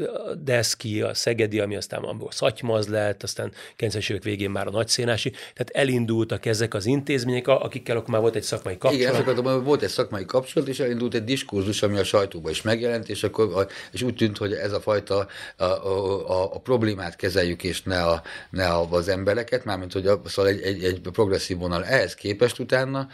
[0.43, 5.29] Deszki, a Szegedi, ami aztán abból Szatymaz lett, aztán 90 évek végén már a Nagyszénási,
[5.29, 8.99] tehát elindultak ezek az intézmények, akikkel akkor már volt egy szakmai kapcsolat.
[8.99, 13.09] Igen, akkor volt egy szakmai kapcsolat, és elindult egy diskurzus, ami a sajtóban is megjelent,
[13.09, 15.27] és akkor és úgy tűnt, hogy ez a fajta
[15.57, 20.21] a, a, a, problémát kezeljük, és ne, a, ne a, az embereket, mármint, hogy a,
[20.25, 21.85] szóval egy, egy, egy progresszív vonal.
[21.85, 23.07] Ehhez képest utána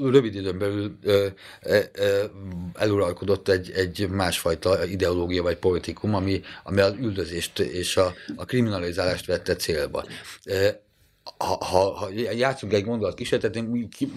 [0.00, 1.26] rövid időn belül ö,
[2.74, 9.26] eluralkodott egy, egy másfajta ideológia vagy politikum, ami, ami az üldözést és a, a kriminalizálást
[9.26, 10.04] vette célba
[11.38, 13.64] ha, ha, ha játszunk egy gondolat kísérletet,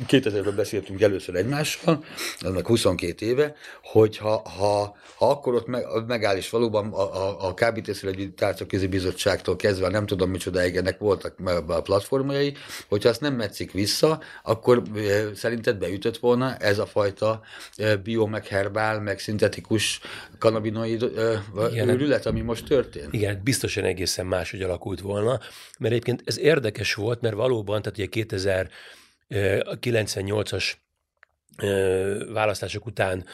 [0.08, 2.04] 2000-ben beszéltünk először egymással,
[2.40, 7.16] az meg 22 éve, hogy ha, ha, ha akkor ott meg, megáll, és valóban a,
[7.16, 11.36] a, a kábítészületi tárcaközi bizottságtól kezdve, nem tudom micsoda ennek voltak
[11.68, 12.54] a platformjai,
[12.88, 14.82] hogyha azt nem metszik vissza, akkor
[15.36, 17.42] szerinted beütött volna ez a fajta
[18.04, 20.00] bio, meg herbál, meg szintetikus
[20.40, 21.12] kanabinoid
[21.74, 23.14] őrület, ami most történt?
[23.14, 25.40] Igen, biztosan egészen máshogy alakult volna,
[25.80, 28.26] mert egyébként ez érdekes volt, mert valóban, tehát ugye
[29.30, 30.74] 2098-as
[32.34, 33.26] választások után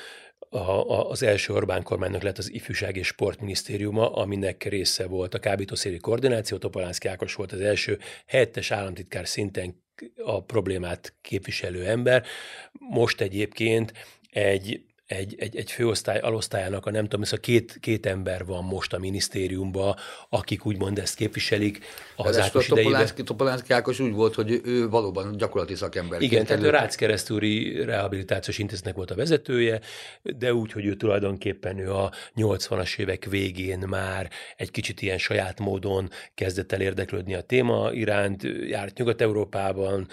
[0.50, 5.40] a, a, az első Orbán kormánynak lett az Ifjúság és Sportminisztériuma, aminek része volt a
[5.40, 6.58] kábítószéri koordináció.
[6.58, 9.84] Topolánszki Ákos volt az első helyettes államtitkár szinten
[10.24, 12.26] a problémát képviselő ember.
[12.72, 13.94] Most egyébként
[14.30, 18.64] egy egy, egy, egy főosztály alosztályának a nem tudom, ez a két, két ember van
[18.64, 19.96] most a minisztériumban,
[20.30, 21.86] akik úgymond ezt képviselik.
[22.16, 26.22] Az Ákos Topolánszki, Topolánszki Ákos úgy volt, hogy ő valóban gyakorlati szakember.
[26.22, 29.80] Igen, tehát a Rácz Keresztúri Rehabilitációs Intézetnek volt a vezetője,
[30.22, 35.60] de úgy, hogy ő tulajdonképpen ő a 80-as évek végén már egy kicsit ilyen saját
[35.60, 40.08] módon kezdett el érdeklődni a téma iránt, járt Nyugat-Európában,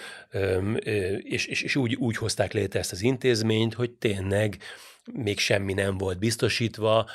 [1.19, 4.57] és, és, és úgy, úgy hozták létre ezt az intézményt, hogy tényleg
[5.13, 7.09] még semmi nem volt biztosítva,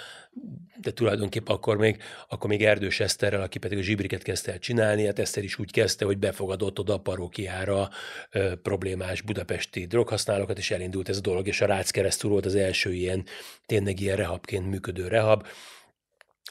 [0.81, 5.05] de tulajdonképpen akkor még, akkor még Erdős Eszterrel, aki pedig a zsibriket kezdte el csinálni,
[5.05, 7.91] hát Eszter is úgy kezdte, hogy befogadott oda a parókiára
[8.31, 12.55] ö, problémás budapesti droghasználókat, és elindult ez a dolog, és a Rácz keresztül volt az
[12.55, 13.25] első ilyen,
[13.67, 15.47] tényleg ilyen rehabként működő rehab,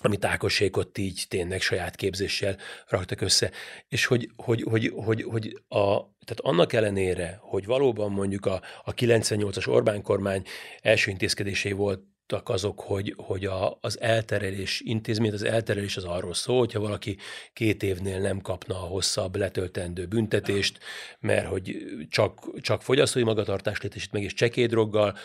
[0.02, 3.52] amit Ákosék ott így tényleg saját képzéssel raktak össze.
[3.88, 5.86] És hogy, hogy, hogy, hogy, hogy a,
[6.26, 10.44] tehát annak ellenére, hogy valóban mondjuk a, a 98-as Orbán kormány
[10.82, 12.04] első intézkedései volt
[12.44, 17.18] azok, hogy, hogy a, az elterelés intézmény, az elterelés az arról szól, hogyha valaki
[17.54, 20.80] két évnél nem kapna a hosszabb letöltendő büntetést,
[21.20, 21.78] mert hogy
[22.10, 25.18] csak, csak fogyasztói magatartás létesít meg, és csekédroggal,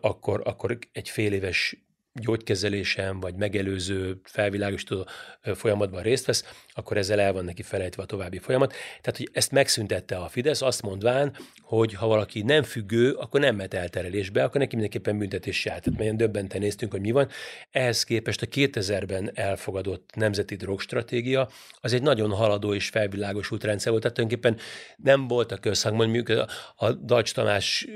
[0.00, 1.76] akkor, akkor egy fél éves
[2.20, 5.06] gyógykezelésen vagy megelőző felvilágosító
[5.42, 8.72] folyamatban részt vesz, akkor ezzel el van neki felejtve a további folyamat.
[9.00, 13.56] Tehát, hogy ezt megszüntette a Fidesz, azt mondván, hogy ha valaki nem függő, akkor nem
[13.56, 15.80] mehet elterelésbe, akkor neki mindenképpen büntetés jár.
[15.80, 17.28] Tehát melyen döbbenten néztünk, hogy mi van.
[17.70, 21.48] Ehhez képest a 2000-ben elfogadott nemzeti drogstratégia
[21.80, 24.02] az egy nagyon haladó és felvilágosult rendszer volt.
[24.02, 24.64] Tehát tulajdonképpen
[24.96, 26.38] nem volt a közhangban, mondjuk
[26.76, 27.86] a, a Tamás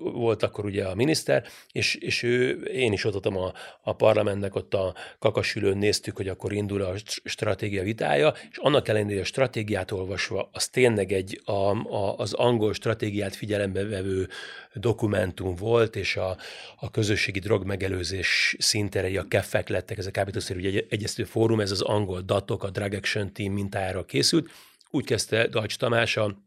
[0.00, 4.74] volt akkor ugye a miniszter, és, és ő, én is ott a a parlamentnek ott
[4.74, 6.92] a kakasülőn néztük, hogy akkor indul a
[7.24, 8.13] stratégia vitája,
[8.50, 11.52] és annak ellenére a stratégiát olvasva, az tényleg egy a,
[11.94, 14.28] a, az angol stratégiát figyelembe vevő
[14.74, 16.36] dokumentum volt, és a,
[16.76, 22.20] a közösségi drogmegelőzés szinterei, a keffek lettek, ez a kábítószerű egyeztető fórum, ez az angol
[22.20, 24.50] datok, a Drug Action Team mintájára készült.
[24.90, 26.42] Úgy kezdte Dajcs Tamás a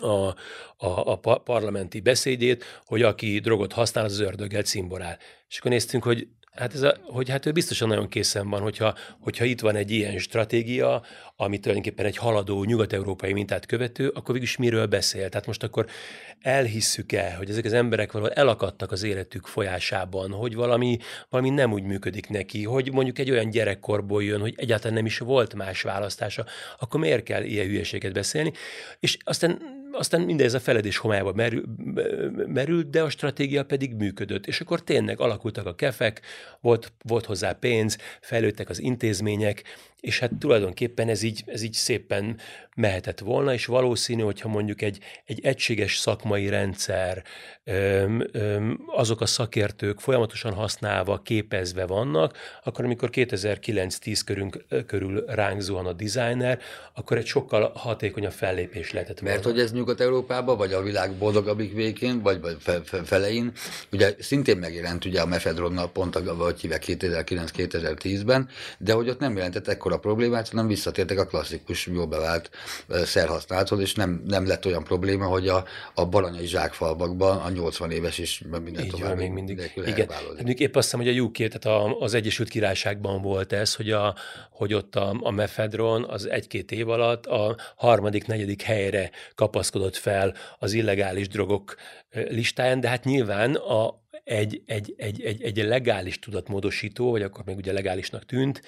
[0.00, 0.34] a,
[0.76, 5.18] a, a parlamenti beszédét, hogy aki drogot használ, az ördöggel cimborál.
[5.48, 8.94] És akkor néztünk, hogy Hát, ez a, hogy hát ő biztosan nagyon készen van, hogyha,
[9.18, 11.02] hogyha itt van egy ilyen stratégia,
[11.36, 15.28] ami tulajdonképpen egy haladó nyugat-európai mintát követő, akkor végülis miről beszél?
[15.28, 15.86] Tehát most akkor
[16.40, 21.72] elhisszük el, hogy ezek az emberek valahol elakadtak az életük folyásában, hogy valami, valami nem
[21.72, 25.82] úgy működik neki, hogy mondjuk egy olyan gyerekkorból jön, hogy egyáltalán nem is volt más
[25.82, 26.46] választása,
[26.78, 28.52] akkor miért kell ilyen hülyeséget beszélni?
[29.00, 31.64] És aztán aztán mindez a feledés homályába merül,
[32.46, 34.46] merült, de a stratégia pedig működött.
[34.46, 36.20] És akkor tényleg alakultak a kefek,
[36.60, 39.62] volt, volt hozzá pénz, fejlődtek az intézmények,
[40.06, 42.36] és hát tulajdonképpen ez így, ez így szépen
[42.76, 47.22] mehetett volna, és valószínű, hogyha mondjuk egy, egy egységes szakmai rendszer,
[47.64, 54.50] öm, öm, azok a szakértők folyamatosan használva, képezve vannak, akkor amikor 2009-10 körül,
[54.86, 56.58] körül ránk zuhan a designer,
[56.94, 59.34] akkor egy sokkal hatékonyabb fellépés lehetett volna.
[59.34, 63.52] Mert hogy ez Nyugat-Európában, vagy a világ boldogabbik végén, vagy, vagy fe, fe, felein,
[63.92, 69.68] ugye szintén megjelent ugye a mefedronnal pont vagy hívek 2009-2010-ben, de hogy ott nem jelentett
[69.68, 72.50] ekkora problémát, hanem visszatértek a klasszikus, jól bevált
[72.88, 78.18] szerhasználathoz, és nem, nem lett olyan probléma, hogy a, a baranyai zsákfalvakban a 80 éves
[78.18, 79.72] is minden Így tovább van, még mindig.
[79.86, 80.08] Igen.
[80.08, 84.14] Hát épp azt hiszem, hogy a UK, tehát az Egyesült Királyságban volt ez, hogy, a,
[84.50, 90.34] hogy ott a, a mefedron az egy-két év alatt a harmadik, negyedik helyre kapaszkodott fel
[90.58, 91.74] az illegális drogok
[92.10, 97.56] listáján, de hát nyilván a, egy, egy, egy, egy, egy legális tudatmódosító, vagy akkor még
[97.56, 98.62] ugye legálisnak tűnt,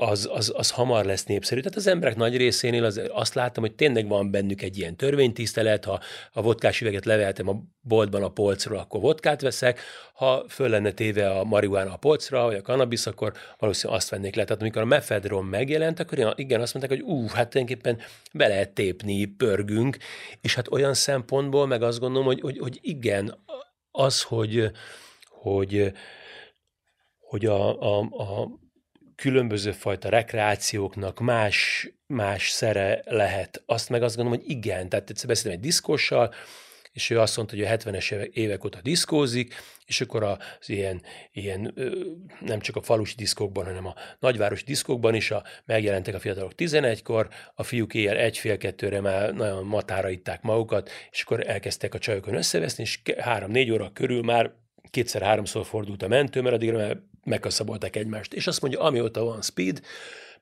[0.00, 1.60] az, az, az hamar lesz népszerű.
[1.60, 5.84] Tehát az emberek nagy részénél az, azt láttam, hogy tényleg van bennük egy ilyen törvénytisztelet,
[5.84, 6.00] ha
[6.32, 9.80] a vodkás üveget leveltem a boltban a polcról, akkor vodkát veszek,
[10.14, 14.34] ha föl lenne téve a marihuána a polcra, vagy a kannabisz, akkor valószínűleg azt vennék
[14.34, 14.44] le.
[14.44, 17.98] Tehát amikor a mefedron megjelent, akkor igen, azt mondták, hogy ú, hát tulajdonképpen
[18.32, 19.96] be lehet tépni, pörgünk,
[20.40, 23.44] és hát olyan szempontból meg azt gondolom, hogy, hogy, hogy igen,
[23.90, 24.70] az, hogy,
[25.28, 25.92] hogy,
[27.18, 28.48] hogy a, a, a
[29.18, 33.62] különböző fajta rekreációknak más, más szere lehet.
[33.66, 34.88] Azt meg azt gondolom, hogy igen.
[34.88, 36.34] Tehát egyszer beszéltem egy diszkossal,
[36.92, 39.54] és ő azt mondta, hogy a 70-es évek óta diszkózik,
[39.86, 41.02] és akkor az ilyen,
[41.32, 41.74] ilyen
[42.40, 47.28] nem csak a falusi diszkókban, hanem a nagyvárosi diszkókban is a, megjelentek a fiatalok 11-kor,
[47.54, 52.82] a fiúk éjjel egy-fél-kettőre már nagyon matára itták magukat, és akkor elkezdtek a csajokon összeveszni,
[52.82, 54.52] és három-négy óra körül már
[54.90, 58.34] kétszer-háromszor fordult a mentő, mert addigra már megkaszabolták egymást.
[58.34, 59.80] És azt mondja, amióta van speed,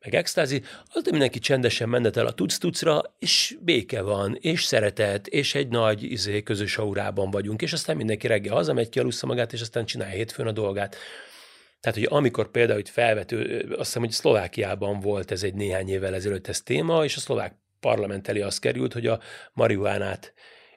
[0.02, 5.54] meg extázi, az de mindenki csendesen mennetel a tuc-tucra, és béke van, és szeretet, és
[5.54, 9.84] egy nagy izé, közös aurában vagyunk, és aztán mindenki reggel hazamegy, kialussza magát, és aztán
[9.84, 10.96] csinálja hétfőn a dolgát.
[11.80, 16.14] Tehát, hogy amikor például itt felvető, azt hiszem, hogy Szlovákiában volt ez egy néhány évvel
[16.14, 19.20] ezelőtt ez téma, és a szlovák parlament elé az került, hogy a
[19.52, 20.32] marihuánát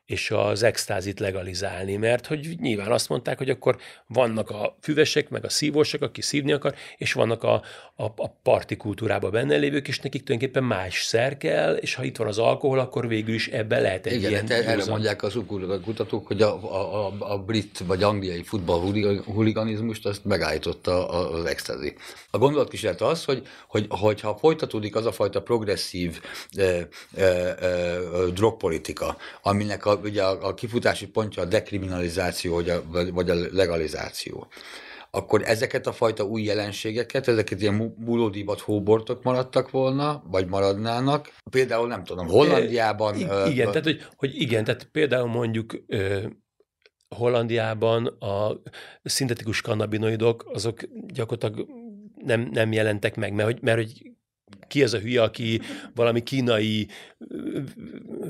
[0.10, 5.45] és az extázit legalizálni, mert hogy nyilván azt mondták, hogy akkor vannak a füvesek, meg
[5.45, 7.54] a szívósok, aki szívni akar, és vannak a,
[7.95, 12.17] a, a parti kultúrában benne lévők, és nekik tulajdonképpen más szer kell, és ha itt
[12.17, 14.45] van az alkohol, akkor végül is ebbe lehet egy Igen, ilyen...
[14.45, 15.38] Igen, erre mondják az
[15.84, 21.95] kutatók, hogy a, a, a, a brit vagy angliai futballhuliganizmust azt megállította az extázi.
[22.32, 27.98] A gondolatkísérlet az, hogy, hogy, hogyha folytatódik az a fajta progresszív eh, eh, eh,
[28.34, 32.84] drogpolitika, aminek a ugye a, a kifutási pontja a dekriminalizáció vagy a,
[33.14, 34.48] vagy a legalizáció
[35.12, 41.34] akkor ezeket a fajta új jelenségeket, ezeket ilyen múlódíbat hóbortok maradtak volna, vagy maradnának.
[41.52, 43.16] Például nem tudom, Hollandiában...
[43.16, 46.24] I- igen, uh, tehát hogy, hogy igen, tehát például mondjuk uh,
[47.16, 48.62] Hollandiában a
[49.04, 51.68] szintetikus kannabinoidok, azok gyakorlatilag
[52.16, 54.12] nem, nem jelentek meg, mert hogy, mert hogy
[54.68, 55.62] ki az a hülye, aki
[55.96, 56.88] valami kínai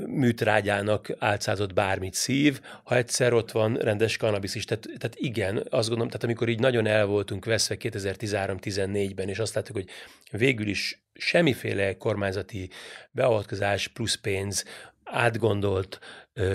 [0.06, 4.64] műtrágyának álcázott bármit szív, ha egyszer ott van rendes kannabisz is.
[4.64, 9.54] Tehát, tehát igen, azt gondolom, tehát amikor így nagyon el voltunk veszve 2013-14-ben, és azt
[9.54, 9.88] láttuk, hogy
[10.30, 12.70] végül is semmiféle kormányzati
[13.10, 14.64] beavatkozás plusz pénz,
[15.04, 15.98] átgondolt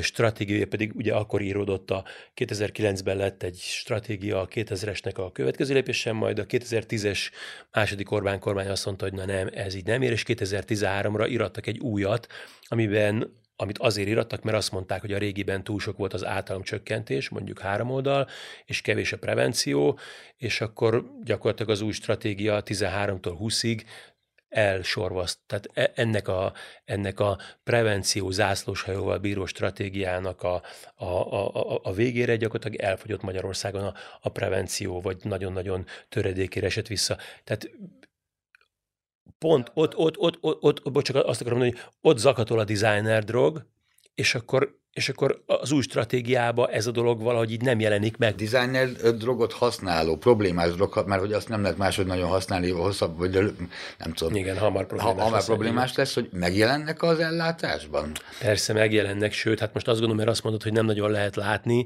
[0.02, 6.16] stratégia, pedig ugye akkor íródott a 2009-ben lett egy stratégia a 2000-esnek a következő lépésen,
[6.16, 7.20] majd a 2010-es
[7.72, 11.68] második Orbán kormány azt mondta, hogy na nem, ez így nem ér, és 2013-ra irattak
[11.68, 12.28] egy újat,
[12.68, 17.30] amiben amit azért irattak, mert azt mondták, hogy a régiben túl sok volt az általomcsökkentés,
[17.30, 18.28] mondjuk három oldal,
[18.66, 20.00] és kevés a prevenció,
[20.38, 23.82] és akkor gyakorlatilag az új stratégia 13-tól 20-ig
[24.56, 25.40] elsorvaszt.
[25.46, 26.54] Tehát e, ennek a,
[26.86, 30.62] ennek a prevenció zászlóshajóval bíró stratégiának a,
[30.96, 37.18] a, a, a végére gyakorlatilag elfogyott Magyarországon a, a prevenció, vagy nagyon-nagyon töredékére esett vissza.
[37.44, 37.70] Tehát
[39.38, 42.64] pont ott, ott, ott, ott, ott, ott csak azt akarom mondani, hogy ott zakatol a
[42.64, 43.66] designer drog,
[44.14, 48.36] és akkor és akkor az új stratégiába ez a dolog valahogy így nem jelenik meg.
[48.36, 53.32] Designer drogot használó, problémás drog, mert hogy azt nem lehet máshogy nagyon használni, hosszabb, vagy
[53.98, 54.36] nem tudom.
[54.36, 58.12] Igen, hamar problémás, ha, hamar problémás lesz, hogy megjelennek az ellátásban?
[58.40, 61.86] Persze megjelennek, sőt, hát most azt gondolom, mert azt mondod, hogy nem nagyon lehet látni,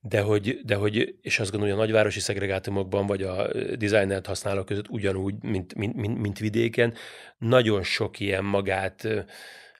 [0.00, 4.66] de hogy, de hogy és azt gondolom, hogy a nagyvárosi szegregátumokban, vagy a designert használók
[4.66, 6.94] között ugyanúgy, mint, mint, mint, mint vidéken,
[7.38, 9.08] nagyon sok ilyen magát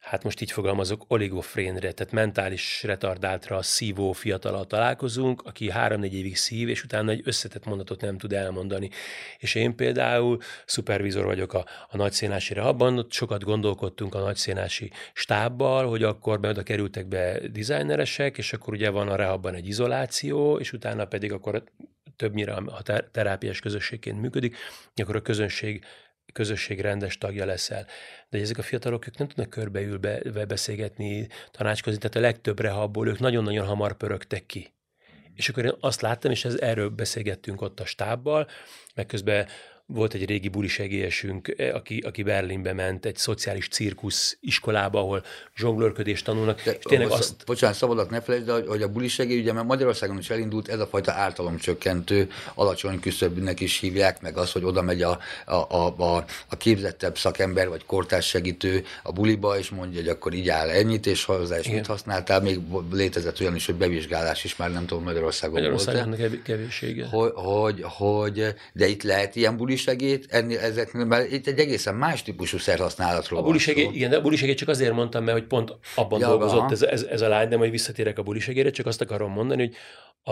[0.07, 6.69] hát most így fogalmazok, oligofrénre, tehát mentális retardáltra szívó fiatalal találkozunk, aki három-négy évig szív,
[6.69, 8.91] és utána egy összetett mondatot nem tud elmondani.
[9.39, 15.89] És én például szupervizor vagyok a, a nagyszénási rehabban, ott sokat gondolkodtunk a nagyszénási stábbal,
[15.89, 20.73] hogy akkor oda kerültek be designeresek, és akkor ugye van a rehabban egy izoláció, és
[20.73, 21.65] utána pedig akkor
[22.17, 24.57] többnyire a terápiás közösségként működik,
[24.95, 25.85] akkor a közönség
[26.37, 27.87] közösség rendes tagja leszel.
[28.29, 33.19] De ezek a fiatalok ők nem tudnak körbeülve beszélgetni, tanácskozni, tehát a legtöbb rehabból ők
[33.19, 34.75] nagyon-nagyon hamar pörögtek ki.
[35.35, 38.49] És akkor én azt láttam, és ez, erről beszélgettünk ott a stábbal,
[38.95, 39.47] meg közben
[39.87, 45.25] volt egy régi bulisegélyesünk, eh, aki, aki Berlinbe ment egy szociális cirkusz iskolába, ahol
[45.57, 46.63] zsonglőrködést tanulnak.
[46.63, 47.43] De, és tényleg most, azt...
[47.47, 50.87] Bocsánat, szabadat ne felejtsd, hogy, hogy a bulisegély, ugye mert Magyarországon is elindult ez a
[50.87, 56.25] fajta ártalomcsökkentő, alacsony küszöbnek is hívják, meg az, hogy oda megy a, a, a, a,
[56.49, 61.07] a képzettebb szakember, vagy kortárs segítő a buliba, és mondja, hogy akkor így áll ennyit,
[61.07, 62.41] és hozzá is mit használtál.
[62.41, 62.61] Még
[62.93, 66.17] létezett olyan is, hogy bevizsgálás is már nem tudom Magyarországon, Magyarországon volt.
[66.17, 66.57] Magyarországon
[67.11, 71.95] Hogy, hogy, hogy, de itt lehet ilyen buli bulisegét, ennél, ezeknél, mert itt egy egészen
[71.95, 76.21] más típusú szerhasználatról a bulisegé, Igen, a bulisegét csak azért mondtam, mert hogy pont abban
[76.21, 79.33] ja, dolgozott ez, ez, ez, a lány, de majd visszatérek a bulisegére, csak azt akarom
[79.33, 79.75] mondani, hogy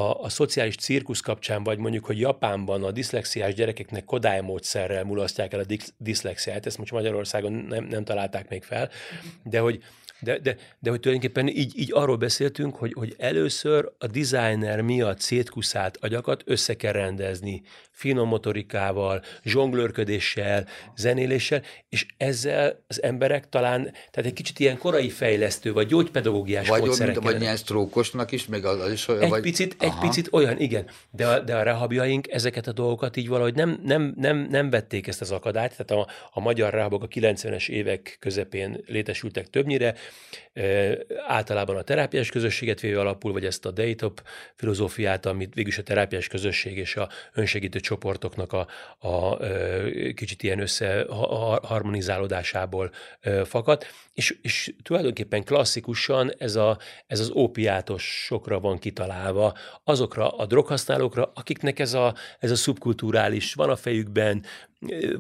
[0.03, 5.53] a, a szociális cirkusz kapcsán, vagy mondjuk, hogy Japánban a diszlexiás gyerekeknek Kodály módszerrel mulasztják
[5.53, 8.91] el a diszlexiát, ezt most Magyarországon nem, nem találták még fel,
[9.43, 9.83] de hogy
[10.21, 15.21] de, de, de hogy tulajdonképpen így, így arról beszéltünk, hogy, hogy először a designer miatt
[15.21, 17.63] szétkuszált agyakat össze kell rendezni
[17.95, 25.73] finom motorikával, zsonglőrködéssel, zenéléssel, és ezzel az emberek talán, tehát egy kicsit ilyen korai fejlesztő,
[25.73, 29.43] vagy gyógypedagógiás vagy, mint, vagy ilyen sztrókosnak is, meg az is olyan, egy vagy...
[29.43, 30.87] Picit, egy picit olyan, igen.
[31.11, 35.07] De a, de a rehabjaink ezeket a dolgokat így valahogy nem, nem, nem, nem vették
[35.07, 39.95] ezt az akadályt, tehát a, a magyar rehabok a 90-es évek közepén létesültek többnyire,
[40.53, 44.23] e, általában a terápiás közösséget véve alapul, vagy ezt a Daytop
[44.55, 48.66] filozófiát, amit végülis a terápiás közösség és a önsegítő csoportoknak a,
[48.99, 49.37] a
[50.14, 52.90] kicsit ilyen összeharmonizálódásából
[53.44, 57.33] fakad, és, és tulajdonképpen klasszikusan ez, a, ez az
[57.97, 64.44] sokra van kitalálva, azokra a droghasználókra, akiknek ez a, ez a szubkulturális van a fejükben,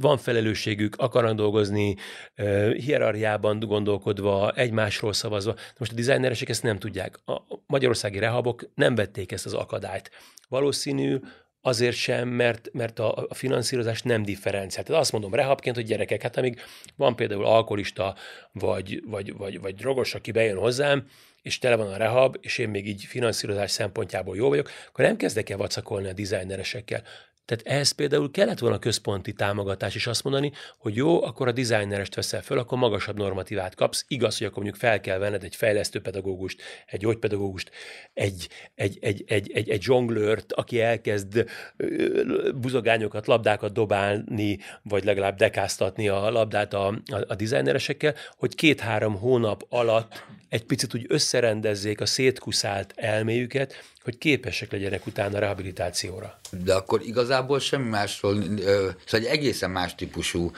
[0.00, 1.96] van felelősségük, akarnak dolgozni,
[2.76, 5.54] hierarchiában gondolkodva, egymásról szavazva.
[5.78, 7.18] Most a dizájneresek ezt nem tudják.
[7.24, 10.10] A magyarországi rehabok nem vették ezt az akadályt.
[10.48, 11.18] Valószínű,
[11.66, 14.86] Azért sem, mert, mert a, a finanszírozás nem differenciált.
[14.86, 16.60] Tehát azt mondom rehabként, hogy gyerekek, hát amíg
[16.96, 18.14] van például alkoholista
[18.52, 21.06] vagy, vagy, vagy, vagy drogos, aki bejön hozzám,
[21.42, 25.16] és tele van a rehab, és én még így finanszírozás szempontjából jó vagyok, akkor nem
[25.16, 27.02] kezdek el vacakolni a dizájneresekkel.
[27.44, 32.14] Tehát ehhez például kellett volna központi támogatás is azt mondani, hogy jó, akkor a designerest
[32.14, 34.04] veszel föl, akkor magasabb normatívát kapsz.
[34.08, 37.70] Igaz, hogy akkor mondjuk fel kell venned egy fejlesztő pedagógust, egy gyógypedagógust,
[38.12, 41.44] egy, egy, egy, egy, egy, egy zsonglőrt, aki elkezd
[42.54, 49.66] buzogányokat, labdákat dobálni, vagy legalább dekáztatni a labdát a, a, a designeresekkel, hogy két-három hónap
[49.68, 50.24] alatt
[50.54, 56.38] egy picit úgy összerendezzék a szétkuszált elméjüket, hogy képesek legyenek utána a rehabilitációra.
[56.64, 60.50] De akkor igazából semmi másról, szóval egy egészen más típusú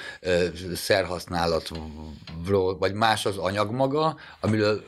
[0.74, 4.84] szerhasználatról, vagy más az anyag maga, amiről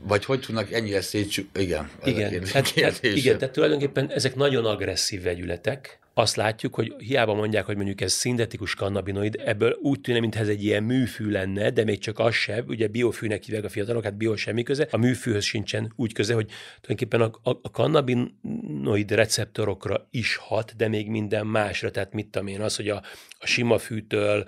[0.00, 1.46] vagy hogy tudnak ennyire szét...
[1.54, 7.34] Igen, igen, hát, hát, igen, tehát tulajdonképpen ezek nagyon agresszív vegyületek, azt látjuk, hogy hiába
[7.34, 11.70] mondják, hogy mondjuk ez szintetikus kannabinoid, ebből úgy tűnik, mintha ez egy ilyen műfű lenne,
[11.70, 14.96] de még csak az sem, ugye biofűnek hívják a fiatalok, hát bio semmi köze, a
[14.96, 16.50] műfűhöz sincsen úgy köze, hogy
[16.80, 22.46] tulajdonképpen a, a, a kannabinoid receptorokra is hat, de még minden másra, tehát mit tudom
[22.46, 23.02] én, az, hogy a,
[23.38, 24.44] a sima fűtől,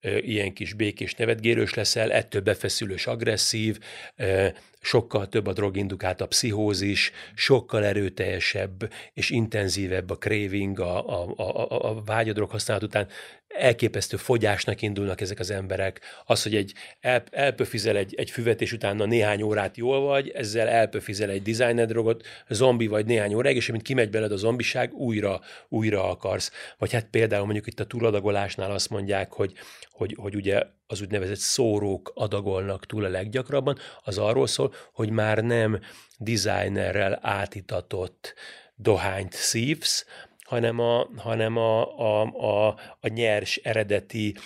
[0.00, 3.78] ilyen kis békés nevetgérős leszel, ettől befeszülős, agresszív,
[4.80, 11.88] sokkal több a drogindukált a pszichózis, sokkal erőteljesebb és intenzívebb a craving, a, a, a,
[11.90, 13.08] a vágy a droghasználat után,
[13.48, 16.00] elképesztő fogyásnak indulnak ezek az emberek.
[16.24, 21.30] Az, hogy egy el, elpöfizel egy, egy füvetés utána néhány órát jól vagy, ezzel elpöfizel
[21.30, 26.10] egy designer drogot, zombi vagy néhány óráig, és mint kimegy beled a zombiság, újra, újra
[26.10, 26.52] akarsz.
[26.78, 29.52] Vagy hát például mondjuk itt a túladagolásnál azt mondják, hogy,
[29.90, 35.38] hogy, hogy ugye az úgynevezett szórók adagolnak túl a leggyakrabban, az arról szól, hogy már
[35.38, 35.80] nem
[36.18, 38.34] designerrel átitatott
[38.74, 40.06] dohányt szívsz,
[40.48, 44.36] hanem a, hanem a, a, a, a nyers eredeti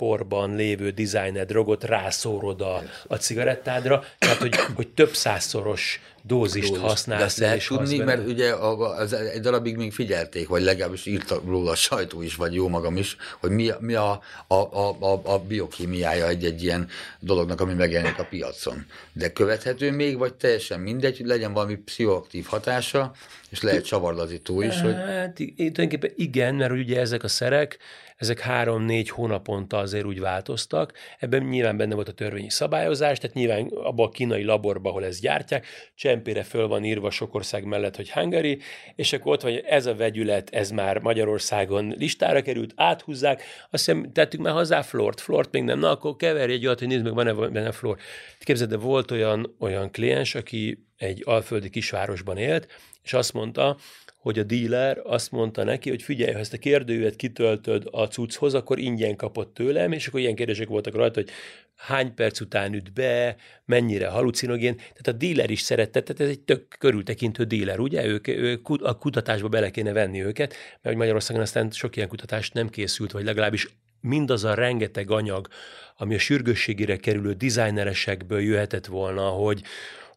[0.00, 6.82] porban lévő designer drogot rászórod a, a cigarettádra, tehát hogy, hogy több százszoros dózist Dózis.
[6.82, 7.38] használsz.
[7.38, 11.74] De lehet tudni, mert ugye az, egy darabig még figyelték, vagy legalábbis írta róla a
[11.74, 16.28] sajtó is, vagy jó magam is, hogy mi, mi a, a, a, a, a biokémiája
[16.28, 18.86] egy-egy ilyen dolognak, ami megjelenik a piacon.
[19.12, 23.12] De követhető még, vagy teljesen mindegy, hogy legyen valami pszichoaktív hatása,
[23.50, 24.80] és lehet csavarlazító is.
[24.80, 24.94] Hogy...
[24.94, 27.78] Hát tulajdonképpen igen, mert ugye ezek a szerek,
[28.20, 30.92] ezek három-négy hónaponta azért úgy változtak.
[31.18, 35.20] Ebben nyilván benne volt a törvényi szabályozás, tehát nyilván abban a kínai laborban, ahol ezt
[35.20, 38.58] gyártják, csempére föl van írva sok ország mellett, hogy Hungary,
[38.94, 43.84] és akkor ott van, hogy ez a vegyület, ez már Magyarországon listára került, áthúzzák, azt
[43.84, 47.04] hiszem, tettük már hozzá flort, flort még nem, na akkor keverj egy olyat, hogy nézd
[47.04, 47.98] meg, van-e benne flor.
[48.38, 52.66] Képzeld, de volt olyan, olyan kliens, aki egy alföldi kisvárosban élt,
[53.02, 53.76] és azt mondta,
[54.20, 58.54] hogy a díler azt mondta neki, hogy figyelj, ha ezt a kérdőjület kitöltöd a cucchoz,
[58.54, 61.30] akkor ingyen kapott tőlem, és akkor ilyen kérdések voltak rajta, hogy
[61.76, 64.76] hány perc után üt be, mennyire halucinogén.
[64.76, 68.06] Tehát a díler is szerette, tehát ez egy tök körültekintő díler, ugye?
[68.06, 72.54] Ők, ők a kutatásba bele kéne venni őket, mert hogy Magyarországon aztán sok ilyen kutatást
[72.54, 73.68] nem készült, vagy legalábbis
[74.00, 75.48] mindaz a rengeteg anyag,
[75.96, 79.62] ami a sürgősségére kerülő designeresekből jöhetett volna, hogy,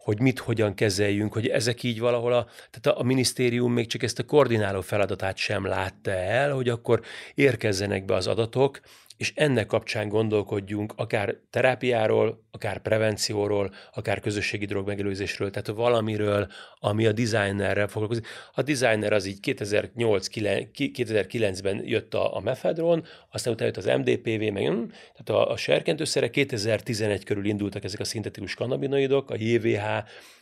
[0.04, 4.20] hogy mit hogyan kezeljünk, hogy ezek így valahol a, tehát a minisztérium még csak ezt
[4.20, 7.02] a koordináló feladatát sem látta el, hogy akkor
[7.34, 8.80] érkezzenek be az adatok,
[9.18, 16.48] és ennek kapcsán gondolkodjunk akár terápiáról, akár prevencióról, akár közösségi drogmegelőzésről, tehát valamiről,
[16.80, 18.28] ami a designerrel foglalkozik.
[18.54, 24.68] A designer az így 2008-2009-ben jött a, a mefedron, aztán utána jött az MDPV, meg,
[24.68, 29.84] hm, tehát a, a serkentőszere 2011 körül indultak ezek a szintetikus kannabinoidok, a JVH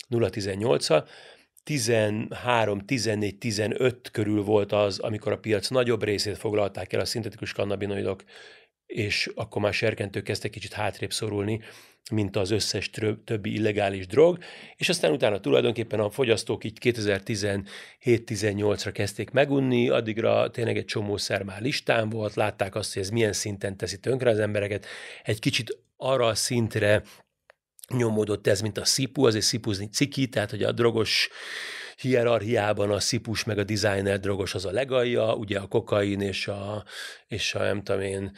[0.09, 1.03] 018-al,
[1.63, 7.53] 13, 14, 15 körül volt az, amikor a piac nagyobb részét foglalták el a szintetikus
[7.53, 8.23] kannabinoidok,
[8.91, 11.61] és akkor már serkentők kezdtek kicsit hátrébb szorulni,
[12.11, 12.89] mint az összes
[13.25, 14.37] többi illegális drog,
[14.75, 21.61] és aztán utána tulajdonképpen a fogyasztók így 2017-18-ra kezdték megunni, addigra tényleg egy csomószer már
[21.61, 24.85] listán volt, látták azt, hogy ez milyen szinten teszi tönkre az embereket,
[25.23, 27.03] egy kicsit arra a szintre
[27.87, 31.29] nyomódott ez, mint a szipu, azért szipuzni ciki, tehát hogy a drogos
[32.01, 36.83] hierarchiában a szipus meg a designer drogos az a legalja, ugye a kokain és a,
[37.27, 38.31] és a nem tudom én,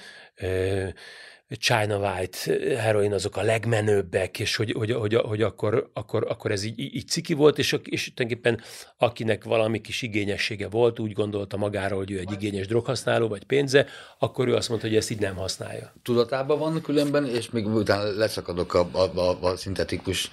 [1.59, 2.37] China White
[2.77, 7.07] heroin azok a legmenőbbek, és hogy, hogy, hogy, hogy akkor, akkor, akkor ez így, így
[7.07, 8.61] ciki volt, és, és tulajdonképpen
[8.97, 13.85] akinek valami kis igényessége volt, úgy gondolta magára, hogy ő egy igényes droghasználó, vagy pénze,
[14.19, 15.93] akkor ő azt mondta, hogy ezt így nem használja.
[16.03, 20.29] Tudatában van különben, és még utána leszakadok a, a, a, a szintetikus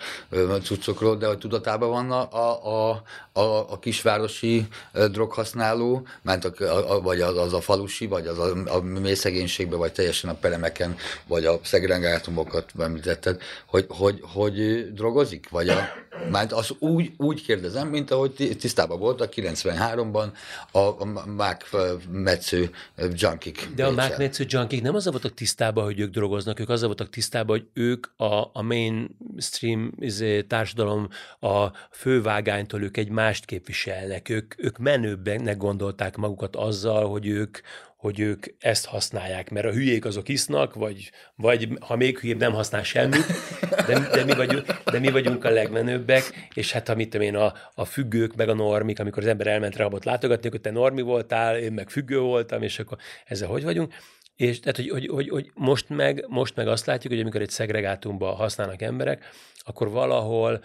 [0.62, 3.02] cuccokról, de hogy tudatában van a, a,
[3.32, 3.40] a,
[3.72, 4.66] a kisvárosi
[5.10, 9.92] droghasználó, mert a, a, vagy az, a falusi, vagy az a, a mély szegénységbe, vagy
[9.92, 10.96] teljesen a peremeken
[11.26, 15.48] vagy a szegregátumokat említetted, hogy, hogy, hogy drogozik?
[15.48, 15.88] Vagy a,
[16.30, 20.26] mert az úgy, úgy kérdezem, mint ahogy tisztában volt a 93-ban
[20.72, 21.66] a, a mák
[22.10, 22.70] metsző
[23.14, 23.68] junkik.
[23.74, 27.10] De a mák metsző junkik nem azzal voltak tisztában, hogy ők drogoznak, ők azzal voltak
[27.10, 31.08] tisztában, hogy ők a, a mainstream izé, társadalom
[31.40, 34.28] a fővágánytól ők egy mást képviselnek.
[34.28, 37.58] Ők, ők menőbbnek gondolták magukat azzal, hogy ők,
[38.00, 42.52] hogy ők ezt használják, mert a hülyék azok isznak, vagy, vagy ha még hülyébb nem
[42.52, 43.26] használ semmit,
[43.86, 47.84] de, de, mi vagyunk, de mi vagyunk a legmenőbbek, és hát amit én, a, a
[47.84, 51.72] függők, meg a normik, amikor az ember elment Rabot látogatni, hogy te normi voltál, én
[51.72, 53.94] meg függő voltam, és akkor ezzel hogy vagyunk.
[54.36, 57.50] És tehát, hogy, hogy, hogy, hogy most, meg, most meg azt látjuk, hogy amikor egy
[57.50, 59.24] szegregátumban használnak emberek,
[59.58, 60.62] akkor valahol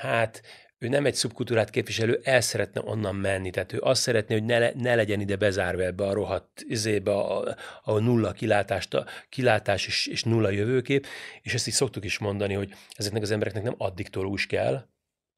[0.00, 0.42] hát
[0.78, 4.58] ő nem egy szubkultúrát képviselő, el szeretne onnan menni, tehát ő azt szeretné, hogy ne,
[4.58, 9.86] le, ne legyen ide bezárva ebbe a rohadt izébe, a, a nulla kilátást, a kilátás
[9.86, 11.06] és, és nulla jövőkép,
[11.42, 14.88] és ezt is szoktuk is mondani, hogy ezeknek az embereknek nem addiktolós kell,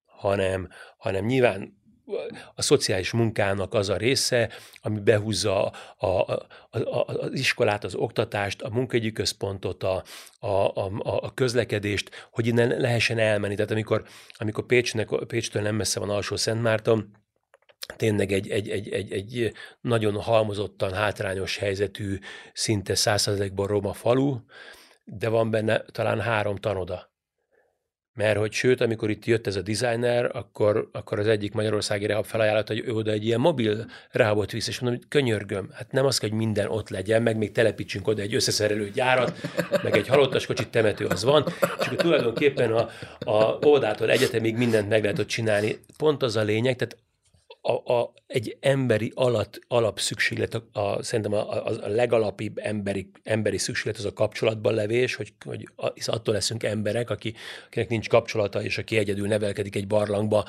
[0.04, 1.84] hanem, hanem nyilván
[2.54, 4.50] a szociális munkának az a része,
[4.80, 6.32] ami behúzza a, a,
[6.70, 10.02] a, az iskolát, az oktatást, a munkaügyi központot, a,
[10.38, 13.54] a, a, a közlekedést, hogy innen lehessen elmenni.
[13.54, 14.04] Tehát amikor,
[14.36, 17.10] amikor Pécsnek, Pécstől nem messze van Alsó Szentmárton,
[17.96, 22.18] tényleg egy, egy, egy, egy, egy nagyon halmozottan hátrányos helyzetű,
[22.52, 24.38] szinte százszerzékban roma falu,
[25.04, 27.14] de van benne talán három tanoda
[28.16, 32.24] mert hogy sőt, amikor itt jött ez a designer, akkor, akkor az egyik magyarországi rehab
[32.24, 36.06] felajánlott, hogy ő oda egy ilyen mobil rehabot visz, és mondom, hogy könyörgöm, hát nem
[36.06, 39.40] az hogy minden ott legyen, meg még telepítsünk oda egy összeszerelő gyárat,
[39.82, 41.44] meg egy halottas kocsit temető az van,
[41.80, 42.88] és akkor tulajdonképpen a,
[43.30, 45.78] a óvodától egyetemig mindent meg lehet ott csinálni.
[45.96, 46.96] Pont az a lényeg, tehát
[47.66, 53.58] a, a, egy emberi alat, alapszükséglet, a, a, szerintem a, a, a legalapibb emberi, emberi
[53.58, 55.68] szükséglet az a kapcsolatban levés, hogy, hogy
[56.06, 57.34] attól leszünk emberek, aki,
[57.66, 60.44] akinek nincs kapcsolata, és aki egyedül nevelkedik egy barlangba,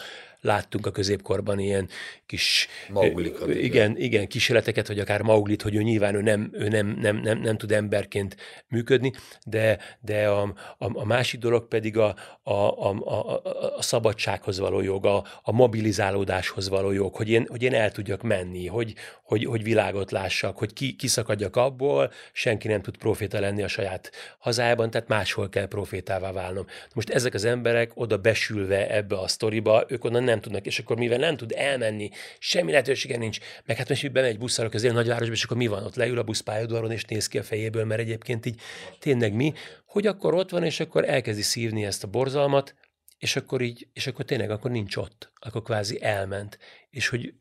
[0.48, 1.89] láttunk a középkorban ilyen
[2.26, 3.64] kis Mauglikat, igen.
[3.64, 7.39] igen, igen, kísérleteket, vagy akár Mauglit, hogy ő nyilván ő nem, ő nem, nem, nem,
[7.39, 8.38] nem tud emberként
[8.68, 9.12] működni,
[9.45, 10.41] de, de a,
[10.78, 13.41] a, a másik dolog pedig a, a, a, a,
[13.78, 18.22] a szabadsághoz való jog, a, a mobilizálódáshoz való jog, hogy én, hogy én el tudjak
[18.22, 18.93] menni, hogy,
[19.24, 24.12] hogy, hogy világot lássak, hogy ki, kiszakadjak abból, senki nem tud proféta lenni a saját
[24.38, 26.66] hazájában, tehát máshol kell profétává válnom.
[26.93, 30.98] Most ezek az emberek oda besülve ebbe a sztoriba, ők onnan nem tudnak, és akkor
[30.98, 32.10] mivel nem tud elmenni,
[32.40, 35.84] semmi lehetősége nincs, meg hát most bemegy buszra közé a nagyvárosba, és akkor mi van?
[35.84, 38.62] Ott leül a buszpályaudvaron, és néz ki a fejéből, mert egyébként így
[39.00, 39.54] tényleg mi,
[39.86, 42.76] hogy akkor ott van, és akkor elkezdi szívni ezt a borzalmat,
[43.18, 46.58] és akkor így, és akkor tényleg akkor nincs ott, akkor kvázi elment.
[46.90, 47.34] És hogy,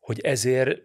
[0.00, 0.82] hogy ezért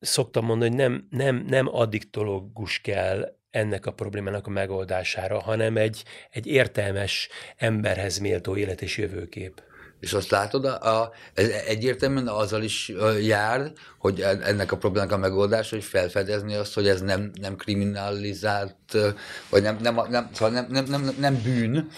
[0.00, 6.04] szoktam mondani, hogy nem, nem, nem addiktológus kell ennek a problémának a megoldására, hanem egy,
[6.30, 9.62] egy értelmes emberhez méltó élet és jövőkép.
[10.00, 12.92] És azt látod, a, a, ez egyértelműen azzal is
[13.22, 18.96] jár, hogy ennek a problémának a megoldás, hogy felfedezni azt, hogy ez nem, nem kriminalizált,
[19.48, 21.88] vagy nem, nem, nem, szóval nem, nem, nem, nem bűn,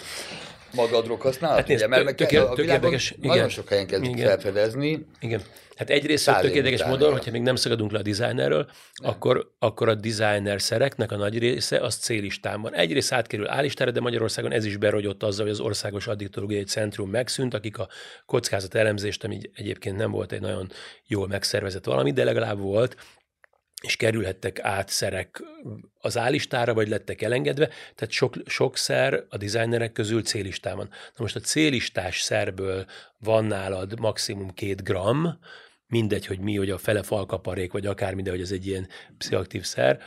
[0.73, 1.57] maga a droghasználat?
[1.57, 3.49] Hát nézd, ugye, mert tök, tök, tök érdekes, nagyon igen.
[3.49, 4.27] sok helyen kezdik igen.
[4.27, 5.05] felfedezni.
[5.19, 5.41] Igen.
[5.81, 9.95] Hát egyrészt tök érdekes módon, hogyha még nem szagadunk le a designerről, akkor, akkor a
[9.95, 12.75] designer szereknek a nagy része az célistán van.
[12.75, 17.53] Egyrészt átkerül állistára, de Magyarországon ez is berogyott azzal, hogy az Országos Addiktológiai Centrum megszűnt,
[17.53, 17.87] akik a
[18.25, 20.71] kockázat elemzést, ami egyébként nem volt egy nagyon
[21.07, 22.95] jól megszervezett valami, de legalább volt,
[23.81, 25.43] és kerülhettek át szerek
[25.99, 30.89] az állistára, vagy lettek elengedve, tehát sok, sok szer a designerek közül célistán van.
[30.89, 32.85] Na most a célistás szerből
[33.17, 35.39] van nálad maximum két gram,
[35.91, 38.87] mindegy, hogy mi, hogy a fele falkaparék, vagy akár de hogy ez egy ilyen
[39.17, 39.99] pszichoaktív szer,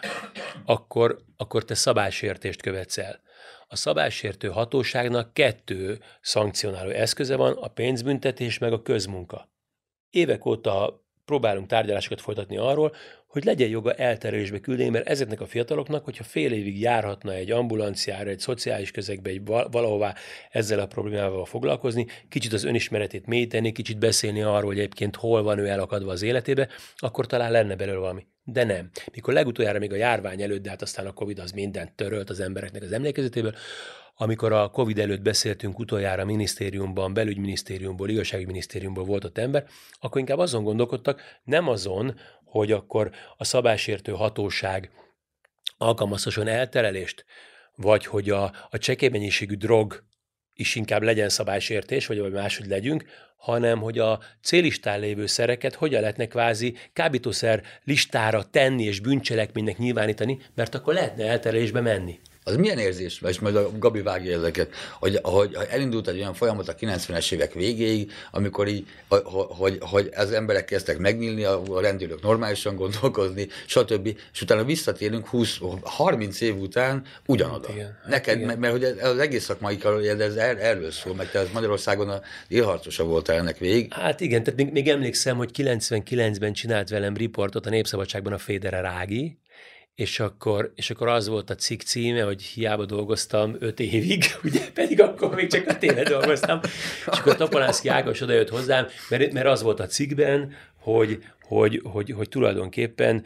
[0.65, 3.21] akkor, akkor te szabásértést követsz el.
[3.69, 9.53] A szabásértő hatóságnak kettő szankcionáló eszköze van, a pénzbüntetés meg a közmunka.
[10.11, 12.95] Évek óta próbálunk tárgyalásokat folytatni arról,
[13.27, 18.31] hogy legyen joga elterelésbe küldeni, mert ezeknek a fiataloknak, hogyha fél évig járhatna egy ambulanciára,
[18.31, 20.15] egy szociális közegbe, egy valahová
[20.51, 25.59] ezzel a problémával foglalkozni, kicsit az önismeretét mélyíteni, kicsit beszélni arról, hogy egyébként hol van
[25.59, 28.27] ő elakadva az életébe, akkor talán lenne belőle valami.
[28.45, 28.91] De nem.
[29.13, 32.41] Mikor legutoljára még a járvány előtt, de hát aztán a Covid az mindent törölt az
[32.41, 33.55] embereknek az emlékezetéből,
[34.15, 39.67] amikor a Covid előtt beszéltünk utoljára minisztériumban, belügyminisztériumból, igazságügyminisztériumból volt ott ember,
[40.01, 44.91] akkor inkább azon gondolkodtak, nem azon, hogy akkor a szabásértő hatóság
[45.79, 47.25] alkalmazhasson elterelést,
[47.77, 49.09] vagy hogy a, a csekély
[49.57, 50.05] drog
[50.55, 53.05] is inkább legyen szabásértés, vagy, vagy máshogy legyünk,
[53.37, 60.39] hanem hogy a célistán lévő szereket hogyan lehetne kvázi kábítószer listára tenni és bűncselekménynek nyilvánítani,
[60.55, 65.19] mert akkor lehetne elterelésbe menni az milyen érzés, és majd a Gabi vágja ezeket, hogy,
[65.23, 68.87] hogy elindult egy olyan folyamat a 90-es évek végéig, amikor így,
[69.49, 74.19] hogy, hogy az emberek kezdtek megnyílni, a rendőrök normálisan gondolkozni, stb.
[74.33, 77.69] És utána visszatérünk 20-30 év után ugyanoda.
[77.73, 78.59] Igen, Neked, igen.
[78.59, 82.21] mert, hogy az egész szakmai karrier, ez er, erről szól, meg te az Magyarországon a
[82.49, 83.93] élharcosa voltál ennek végig.
[83.93, 88.81] Hát igen, tehát még, még emlékszem, hogy 99-ben csinált velem riportot a Népszabadságban a Fédere
[88.81, 89.39] Rági,
[89.95, 94.71] és akkor, és akkor az volt a cikk címe, hogy hiába dolgoztam öt évig, ugye,
[94.75, 96.61] pedig akkor még csak öt éve dolgoztam,
[97.11, 102.11] és akkor Topolánszki Ágos odajött hozzám, mert, mert az volt a cikkben, hogy, hogy, hogy,
[102.11, 103.25] hogy tulajdonképpen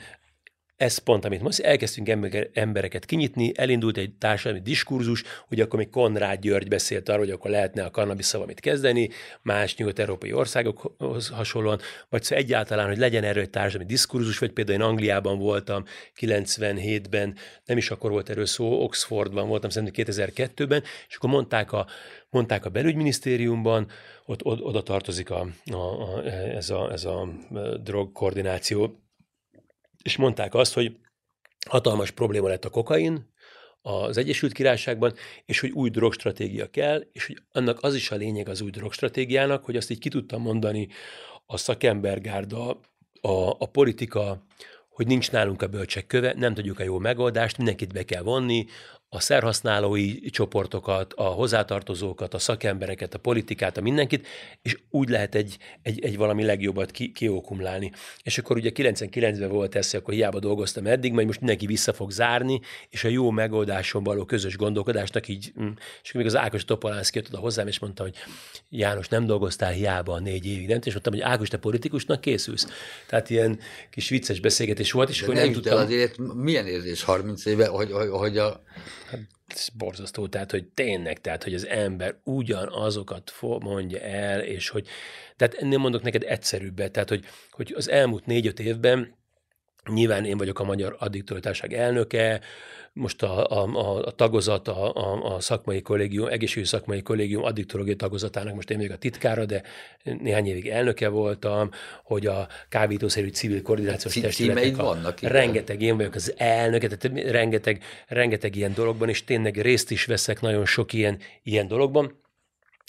[0.79, 6.41] ez pont, amit most elkezdtünk embereket kinyitni, elindult egy társadalmi diskurzus, hogy akkor még Konrád
[6.41, 9.09] György beszélt arról, hogy akkor lehetne a kannabisszal valamit kezdeni,
[9.43, 14.79] más nyugat-európai országokhoz hasonlóan, vagy szóval egyáltalán, hogy legyen erről egy társadalmi diskurzus, vagy például
[14.79, 15.85] én Angliában voltam
[16.21, 21.87] 97-ben, nem is akkor volt erről szó, Oxfordban voltam szerintem 2002-ben, és akkor mondták a,
[22.31, 23.89] mondták a belügyminisztériumban,
[24.25, 26.25] ott, oda tartozik a, a, a,
[26.57, 27.29] ez, a, ez a
[27.83, 28.99] drogkoordináció,
[30.03, 30.97] és mondták azt, hogy
[31.69, 33.33] hatalmas probléma lett a kokain
[33.83, 38.49] az Egyesült Királyságban, és hogy új drogstratégia kell, és hogy annak az is a lényeg
[38.49, 40.89] az új drogstratégiának, hogy azt így ki tudtam mondani
[41.47, 42.81] a szakembergárda,
[43.21, 44.45] a, a politika,
[44.89, 48.67] hogy nincs nálunk a bölcsek köve, nem tudjuk a jó megoldást, mindenkit be kell vonni,
[49.11, 54.27] a szerhasználói csoportokat, a hozzátartozókat, a szakembereket, a politikát, a mindenkit,
[54.63, 57.93] és úgy lehet egy, egy, egy valami legjobbat ki, kiokumlálni.
[58.23, 62.11] És akkor ugye 99-ben volt ez, akkor hiába dolgoztam eddig, majd most mindenki vissza fog
[62.11, 65.71] zárni, és a jó megoldáson való közös gondolkodásnak így, mm,
[66.03, 68.15] és még az Ákos Topolánszki jött oda hozzám, és mondta, hogy
[68.71, 70.79] János, nem dolgoztál hiába a négy évig, nem?
[70.85, 72.67] És mondtam, hogy Ákos, te politikusnak készülsz.
[73.07, 73.59] Tehát ilyen
[73.91, 75.79] kis vicces beszélgetés volt, és akkor nem tudtam...
[75.79, 78.63] azért milyen érzés 30 éve, hogy, hogy, hogy a
[79.11, 84.89] Hát ez borzasztó, tehát, hogy tényleg, tehát, hogy az ember ugyanazokat mondja el, és hogy,
[85.37, 89.17] tehát ennél mondok neked egyszerűbbet, tehát, hogy, hogy az elmúlt négy-öt évben
[89.89, 92.41] Nyilván én vagyok a Magyar Addiktoritárság elnöke,
[92.99, 98.55] most a, a, a tagozat, a, a, a szakmai kollégium, egészségügyi szakmai kollégium addiktológiai tagozatának
[98.55, 99.63] most én vagyok a titkára, de
[100.03, 101.71] néhány évig elnöke voltam,
[102.05, 107.31] hogy a kábítószerű civil koordinációs C- testületnek vannak a, rengeteg, én vagyok az elnöke, tehát
[107.31, 112.27] rengeteg, rengeteg ilyen dologban, és tényleg részt is veszek nagyon sok ilyen, ilyen dologban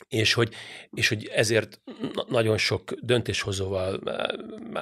[0.09, 0.53] és hogy,
[0.91, 1.79] és hogy ezért
[2.27, 4.01] nagyon sok döntéshozóval,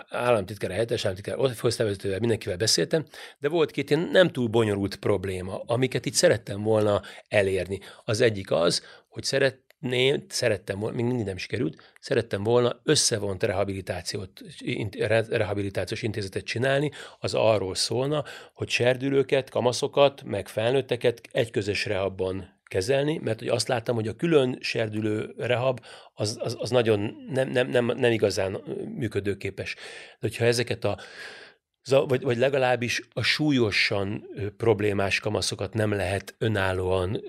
[0.09, 3.05] államtitkár, helyettes államtitkár, főosztályvezetővel, mindenkivel beszéltem,
[3.39, 7.79] de volt két ilyen nem túl bonyolult probléma, amiket itt szerettem volna elérni.
[8.03, 13.43] Az egyik az, hogy szeret, Né, szerettem volna, még mindig nem sikerült, szerettem volna összevont
[13.43, 14.41] rehabilitációt,
[15.29, 18.23] rehabilitációs intézetet csinálni, az arról szólna,
[18.53, 24.15] hogy serdülőket, kamaszokat, meg felnőtteket egy közös rehabban kezelni, mert hogy azt láttam, hogy a
[24.15, 28.51] külön serdülő rehab az, az, az nagyon nem, nem, nem, nem igazán
[28.95, 29.75] működőképes.
[29.75, 29.81] De
[30.19, 30.97] hogyha ezeket a
[31.89, 34.23] vagy, vagy legalábbis a súlyosan
[34.57, 37.21] problémás kamaszokat nem lehet önállóan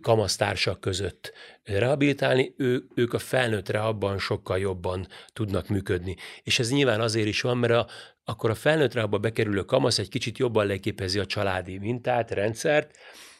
[0.00, 1.32] kamasztársak között
[1.64, 6.16] rehabilitálni, ő, ők a felnőtt rehabban sokkal jobban tudnak működni.
[6.42, 7.86] És ez nyilván azért is van, mert a,
[8.24, 12.96] akkor a felnőtt rehabba bekerülő kamasz egy kicsit jobban leképezi a családi mintát, rendszert,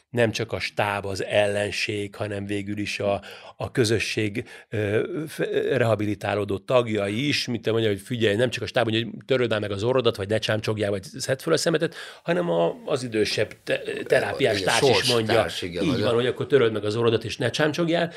[0.09, 3.21] nem csak a stáb az ellenség, hanem végül is a,
[3.57, 4.43] a közösség
[5.71, 9.71] rehabilitálódó tagjai is, mint te mondja, hogy figyelj, nem csak a stáb, hogy töröd meg
[9.71, 13.81] az orrodat, vagy ne csámcsogjál, vagy szedd fel a szemetet, hanem a, az idősebb te,
[14.03, 17.37] terápiás társ is mondja, társ, igen, így van, hogy akkor töröd meg az orrodat, és
[17.37, 18.13] ne csámcsogjál,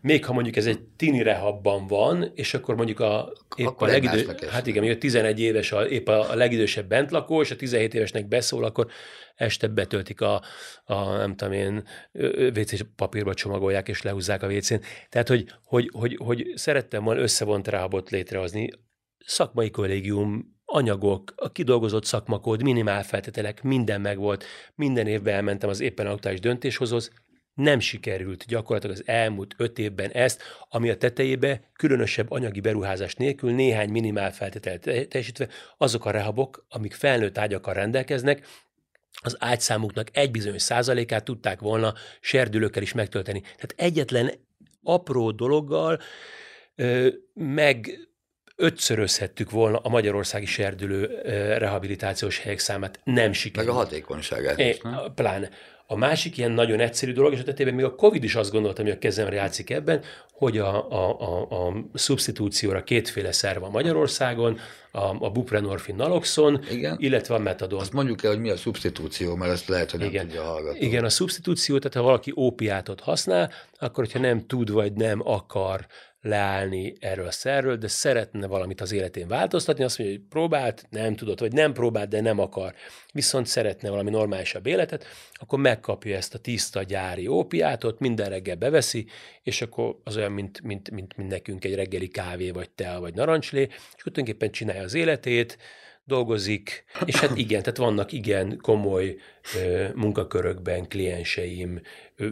[0.00, 3.90] még ha mondjuk ez egy tini rehabban van, és akkor mondjuk a, épp akkor a
[3.90, 7.56] legidő, hát igen, még a 11 éves a, épp a, a legidősebb bentlakó, és a
[7.56, 8.86] 17 évesnek beszól, akkor
[9.34, 10.42] este betöltik a,
[10.84, 11.84] a nem tudom én,
[12.56, 14.80] WC papírba csomagolják, és lehúzzák a WC-n.
[15.08, 18.70] Tehát, hogy, hogy, hogy, hogy szerettem volna összevont rehabot létrehozni,
[19.24, 24.44] szakmai kollégium, anyagok, a kidolgozott szakmakód, minimál feltételek, minden megvolt,
[24.74, 27.10] minden évben elmentem az éppen aktuális döntéshozóz,
[27.58, 33.52] nem sikerült gyakorlatilag az elmúlt öt évben ezt, ami a tetejébe különösebb anyagi beruházás nélkül
[33.52, 38.46] néhány minimál feltételt teljesítve azok a rehabok, amik felnőtt ágyakkal rendelkeznek,
[39.20, 43.40] az ágyszámuknak egy bizonyos százalékát tudták volna serdülőkkel is megtölteni.
[43.40, 44.30] Tehát egyetlen
[44.82, 46.00] apró dologgal
[46.74, 48.08] ö, meg
[48.56, 51.20] ötszörözhettük volna a magyarországi serdülő
[51.58, 53.00] rehabilitációs helyek számát.
[53.04, 53.66] Nem sikerült.
[53.66, 55.14] Meg a hatékonyságát is, nem?
[55.14, 55.50] Pláne.
[55.90, 58.84] A másik ilyen nagyon egyszerű dolog, és a tetében még a Covid is azt gondoltam,
[58.84, 64.58] hogy a kezemre játszik ebben, hogy a, a, a, a szubstitúcióra kétféle szer van Magyarországon,
[64.90, 66.96] a, a buprenorfin naloxon, Igen.
[66.98, 67.80] illetve a metadon.
[67.80, 70.26] Azt mondjuk el, hogy mi a szubstitúció, mert ezt lehet, hogy nem Igen.
[70.26, 70.86] tudja hallgatni.
[70.86, 75.86] Igen, a szubstitúció, tehát ha valaki ópiátot használ, akkor hogyha nem tud vagy nem akar
[76.20, 81.16] leállni erről a szerről, de szeretne valamit az életén változtatni, azt mondja, hogy próbált, nem
[81.16, 82.74] tudott, vagy nem próbált, de nem akar,
[83.12, 89.06] viszont szeretne valami normálisabb életet, akkor megkapja ezt a tiszta gyári ópiátot, minden reggel beveszi,
[89.42, 93.14] és akkor az olyan, mint, mint, mint, mint nekünk egy reggeli kávé, vagy tea, vagy
[93.14, 95.58] narancslé, és tulajdonképpen csinálja az életét,
[96.04, 99.16] dolgozik, és hát igen, tehát vannak igen komoly
[99.56, 101.80] ö, munkakörökben klienseim,
[102.16, 102.28] ö,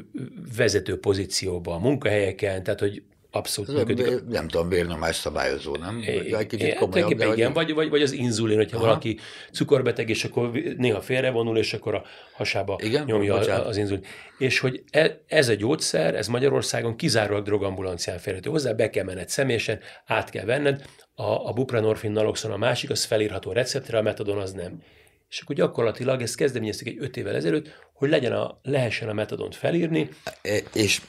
[0.56, 3.02] vezető pozícióban, munkahelyeken, tehát hogy
[3.36, 4.04] abszolút Ez működik.
[4.04, 6.02] Bér, nem tudom, bérnyomás szabályozó, nem?
[6.06, 8.86] Egy kicsit komolyabb, de igen, vagy, vagy, vagy az inzulin, hogyha Aha.
[8.86, 9.18] valaki
[9.52, 13.66] cukorbeteg, és akkor néha félrevonul, és akkor a hasába igen, nyomja bocsánat.
[13.66, 14.04] az inzulin.
[14.38, 19.28] És hogy e, ez a gyógyszer, ez Magyarországon kizárólag drogambulancián férhető hozzá, be kell menned
[19.28, 20.84] személyesen, át kell venned,
[21.14, 24.82] a, a buprenorfin naloxon a másik, az felírható receptre, a metadon az nem.
[25.28, 29.54] És akkor gyakorlatilag ezt kezdeményeztük egy öt évvel ezelőtt, hogy legyen a, lehessen a metadont
[29.54, 30.08] felírni.
[30.42, 31.00] E, és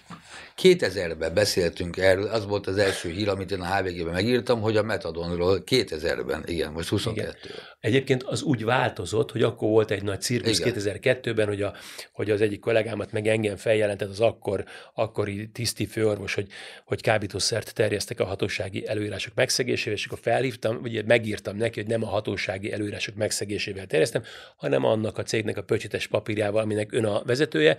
[0.61, 4.83] 2000-ben beszéltünk erről, az volt az első hír, amit én a HVG-ben megírtam, hogy a
[4.83, 7.57] metadonról 2000-ben, igen, most 22 igen.
[7.79, 11.73] Egyébként az úgy változott, hogy akkor volt egy nagy cirkusz 2002-ben, hogy, a,
[12.11, 16.47] hogy az egyik kollégámat meg engem feljelentett az akkor, akkori tiszti főorvos, hogy,
[16.85, 22.03] hogy kábítószert terjesztek a hatósági előírások megszegésével, és akkor felhívtam, vagy megírtam neki, hogy nem
[22.03, 24.23] a hatósági előírások megszegésével terjesztem,
[24.55, 27.77] hanem annak a cégnek a pöcsites papírjával, aminek ön a vezetője,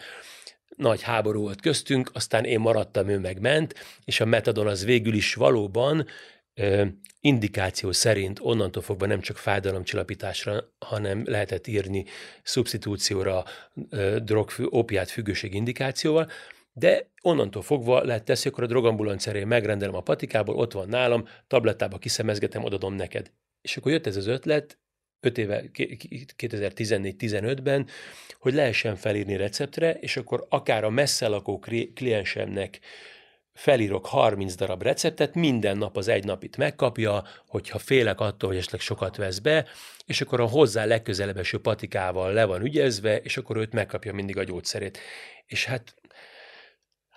[0.77, 5.14] nagy háború volt köztünk, aztán én maradtam, ő meg ment, és a metadon az végül
[5.14, 6.07] is valóban
[6.55, 6.87] ö,
[7.21, 12.05] indikáció szerint onnantól fogva nem csak fájdalomcsillapításra, hanem lehetett írni
[12.43, 13.45] szubstitúcióra
[14.23, 16.31] drog, opiát függőség indikációval,
[16.73, 21.99] de onnantól fogva lehet teszi, akkor a drogambulancszerén megrendelem a patikából, ott van nálam, tablettába
[21.99, 23.31] kiszemezgetem, odadom neked.
[23.61, 24.79] És akkor jött ez az ötlet,
[25.21, 27.87] 5 éve, 2014-15-ben,
[28.39, 31.59] hogy lehessen felírni receptre, és akkor akár a messze lakó
[31.95, 32.81] kliensemnek
[33.59, 38.81] felírok 30 darab receptet, minden nap az egy napit megkapja, hogyha félek attól, hogy esetleg
[38.81, 39.66] sokat vesz be,
[40.07, 44.39] és akkor a hozzá legközelebb eső patikával le van ügyezve, és akkor őt megkapja mindig
[44.39, 44.99] a gyógyszerét.
[45.47, 45.95] És hát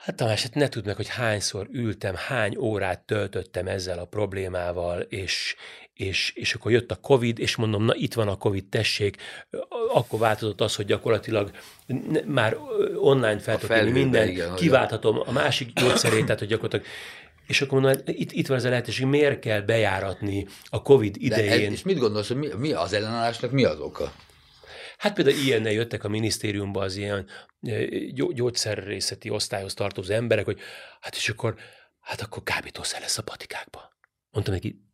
[0.02, 5.02] Hát Tamás, hát ne tudd meg, hogy hányszor ültem, hány órát töltöttem ezzel a problémával,
[5.02, 5.56] és,
[5.94, 9.18] és, és akkor jött a Covid, és mondom, na itt van a Covid, tessék,
[9.94, 11.52] akkor változott az, hogy gyakorlatilag
[12.26, 12.58] már
[12.96, 16.86] online fel tudok minden, igen, kiválthatom a másik gyógyszerét, tehát hogy gyakorlatilag
[17.48, 21.16] és akkor mondom, hát itt, itt van ez a lehetőség, miért kell bejáratni a Covid
[21.20, 21.60] idején?
[21.60, 24.14] De ez, és mit gondolsz, hogy mi, mi az ellenállásnak, mi az oka?
[24.98, 27.28] Hát például ilyennel jöttek a minisztériumba az ilyen
[28.34, 30.60] gyógyszerrészeti osztályhoz tartozó emberek, hogy
[31.00, 31.56] hát és akkor,
[32.00, 33.98] hát akkor kábítószer lesz a patikákba.
[34.32, 34.91] Mondtam neki,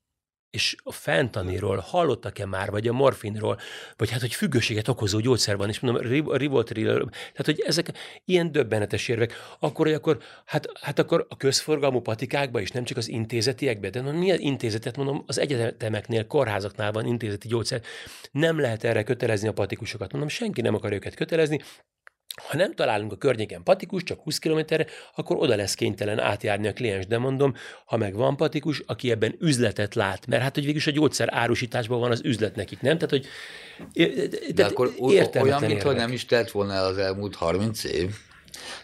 [0.50, 3.60] és a fentaniról hallottak-e már, vagy a morfinról,
[3.96, 7.92] vagy hát, hogy függőséget okozó gyógyszer van, és mondom, a rivotril, tehát, hogy ezek
[8.26, 12.98] ilyen döbbenetes érvek, akkor, hogy akkor, hát, hát akkor a közforgalmú patikákban is, nem csak
[12.98, 17.82] az intézetiekben, de mondom, milyen intézetet, mondom, az egyetemeknél, kórházaknál van intézeti gyógyszer,
[18.32, 20.12] nem lehet erre kötelezni a patikusokat.
[20.12, 21.60] Mondom, senki nem akar őket kötelezni,
[22.44, 24.86] ha nem találunk a környéken patikus, csak 20 kilométerre,
[25.16, 27.08] akkor oda lesz kénytelen átjárni a kliens.
[27.08, 27.54] De mondom,
[27.86, 32.00] ha meg van patikus, aki ebben üzletet lát, mert hát, hogy végülis a gyógyszer árusításban
[32.00, 32.98] van az üzlet nekik, nem?
[32.98, 33.28] Tehát, hogy
[33.94, 38.16] de tehát akkor olyan, mintha nem is tett volna el az elmúlt 30 év.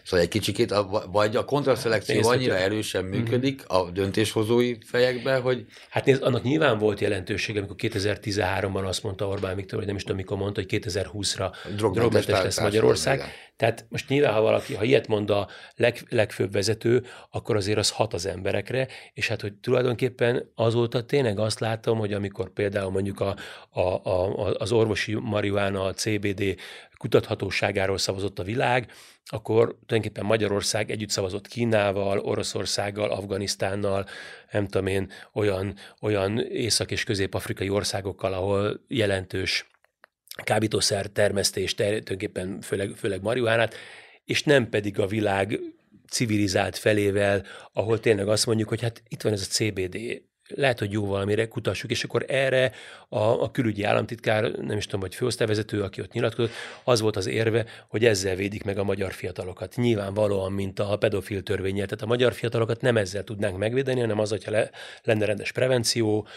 [0.04, 0.74] Szóval egy kicsikét,
[1.12, 3.18] vagy a kontraszelekció hát, annyira erősen mhm.
[3.18, 5.66] működik a döntéshozói fejekben, hogy...
[5.90, 10.02] Hát nézd, annak nyilván volt jelentősége, amikor 2013-ban azt mondta Orbán Viktor, hogy nem is
[10.02, 13.18] tudom, mikor mondta, hogy 2020-ra drogmentes lesz Magyarország.
[13.18, 13.30] Igen.
[13.56, 17.90] Tehát most nyilván, ha valaki, ha ilyet mond a leg, legfőbb vezető, akkor azért az
[17.90, 23.20] hat az emberekre, és hát, hogy tulajdonképpen azóta tényleg azt látom, hogy amikor például mondjuk
[23.20, 23.36] a,
[23.70, 26.56] a, a, az orvosi marihuána, a CBD
[26.98, 28.92] kutathatóságáról szavazott a világ,
[29.26, 34.06] akkor tulajdonképpen Magyarország együtt szavazott Kínával, Oroszországgal, Afganisztánnal,
[34.52, 39.68] nem tudom én, olyan, olyan észak- és közép-afrikai országokkal, ahol jelentős
[40.44, 43.76] kábítószer termesztés, tulajdonképpen főleg, főleg marihuánát,
[44.26, 45.60] és nem pedig a világ
[46.10, 50.92] civilizált felével, ahol tényleg azt mondjuk, hogy hát itt van ez a CBD, lehet, hogy
[50.92, 52.72] jó valamire kutassuk, és akkor erre
[53.10, 56.52] a, a külügyi államtitkár, nem is tudom, hogy főosztályvezető, aki ott nyilatkozott,
[56.84, 59.76] az volt az érve, hogy ezzel védik meg a magyar fiatalokat.
[59.76, 61.86] Nyilvánvalóan, mint a pedofil törvényel.
[61.86, 64.70] Tehát a magyar fiatalokat nem ezzel tudnánk megvédeni, hanem az, hogyha le,
[65.04, 66.28] lenne rendes prevenció,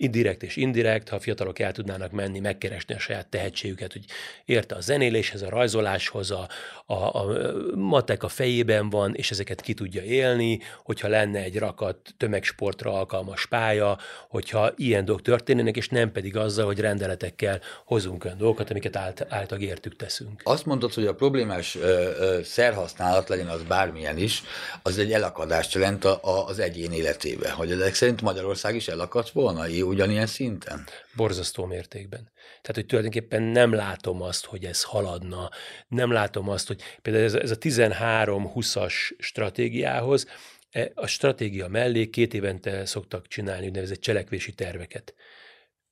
[0.00, 4.04] indirekt és indirekt, ha a fiatalok el tudnának menni, megkeresni a saját tehetségüket, hogy
[4.44, 6.48] érte a zenéléshez, a rajzoláshoz, a,
[6.86, 7.26] a, a
[7.74, 13.46] matek a fejében van, és ezeket ki tudja élni, hogyha lenne egy rakat tömegsportra alkalmas
[13.46, 13.98] pálya,
[14.28, 19.26] hogyha ilyen dolgok történnének, és nem pedig azzal, hogy rendeletekkel hozunk olyan dolgokat, amiket ált,
[19.28, 20.40] által értük teszünk.
[20.44, 24.42] Azt mondod, hogy a problémás ö, ö, szerhasználat, legyen az bármilyen is,
[24.82, 27.50] az egy elakadást jelent a, a, az egyén életébe.
[27.50, 30.86] Hogy ezek szerint Magyarország is elakadt volna ugyanilyen szinten?
[31.16, 32.30] Borzasztó mértékben.
[32.46, 35.50] Tehát, hogy tulajdonképpen nem látom azt, hogy ez haladna,
[35.88, 40.26] nem látom azt, hogy például ez, ez a 13-20-as stratégiához,
[40.70, 45.14] e, a stratégia mellé két évente szoktak csinálni úgynevezett cselekvési terveket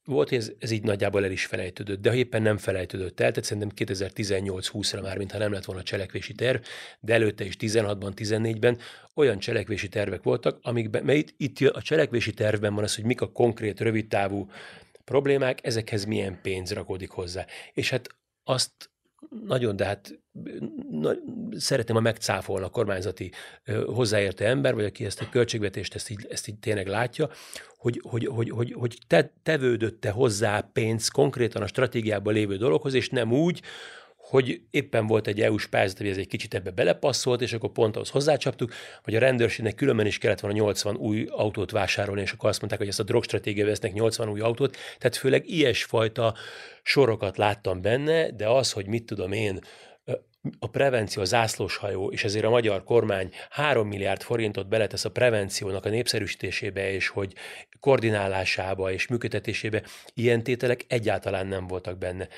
[0.08, 3.30] volt, hogy ez, ez így nagyjából el is felejtődött, de ha éppen nem felejtődött el,
[3.30, 6.60] tehát szerintem 2018-20-ra már, mintha nem lett volna cselekvési terv,
[7.00, 8.78] de előtte is 16-ban, 14-ben
[9.14, 13.20] olyan cselekvési tervek voltak, amikben, mert itt, itt a cselekvési tervben van az, hogy mik
[13.20, 14.50] a konkrét, rövidtávú
[15.04, 17.46] problémák, ezekhez milyen pénz rakódik hozzá.
[17.72, 18.08] És hát
[18.44, 18.90] azt
[19.44, 20.18] nagyon, de hát
[20.90, 21.12] na,
[21.56, 23.32] szeretném, ha megcáfolna a kormányzati
[23.86, 27.30] hozzáértő ember, vagy aki ezt a költségvetést ezt így, ezt így tényleg látja,
[27.76, 33.08] hogy, hogy, hogy, hogy, hogy te, tevődötte hozzá pénz konkrétan a stratégiában lévő dologhoz, és
[33.08, 33.62] nem úgy,
[34.28, 38.10] hogy éppen volt egy EU-s pályázat, ez egy kicsit ebbe belepasszolt, és akkor pont ahhoz
[38.10, 38.72] hozzácsaptuk,
[39.02, 42.80] hogy a rendőrségnek különben is kellett volna 80 új autót vásárolni, és akkor azt mondták,
[42.80, 44.76] hogy ezt a drogstratégia vesznek 80 új autót.
[44.98, 46.34] Tehát főleg ilyesfajta
[46.82, 49.60] sorokat láttam benne, de az, hogy mit tudom én,
[50.58, 55.84] a prevenció a zászlóshajó, és ezért a magyar kormány 3 milliárd forintot beletesz a prevenciónak
[55.84, 57.32] a népszerűsítésébe, és hogy
[57.80, 59.82] koordinálásába és működtetésébe,
[60.14, 62.28] ilyen tételek egyáltalán nem voltak benne.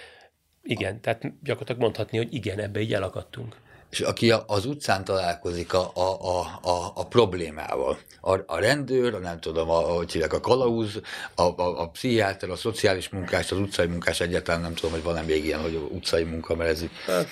[0.62, 3.56] Igen, tehát gyakorlatilag mondhatni, hogy igen, ebbe így elakadtunk.
[3.90, 7.98] És aki az utcán találkozik a, a, a, a, a problémával.
[8.20, 11.00] A, a rendőr, a nem tudom, a, hogy hívják, a kalauz,
[11.34, 15.22] a, a, a pszichiáter, a szociális munkás, az utcai munkás egyáltalán nem tudom, hogy van-e
[15.22, 17.28] még ilyen, hogy utcai munka, mert ez hát,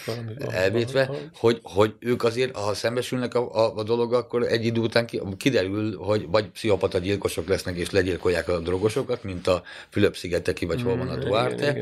[0.50, 5.08] elvétve, hogy, hogy ők azért, ha szembesülnek a, a, a dolog, akkor egy idő után
[5.36, 10.96] kiderül, hogy vagy pszichopata gyilkosok lesznek és legyilkolják a drogosokat, mint a Fülöp-szigeteki, vagy hol
[10.96, 11.76] van a mm, Duarte,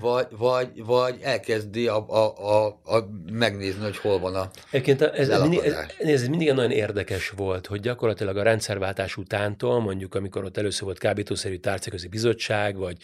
[0.00, 5.40] vagy, vagy, vagy elkezdi a, a, a, a megnézni, hogy hol van a Egyébként ez,
[5.40, 10.56] mindig, ez, ez mindig nagyon érdekes volt, hogy gyakorlatilag a rendszerváltás utántól, mondjuk amikor ott
[10.56, 12.96] először volt kábítószerű tárcaközi bizottság, vagy,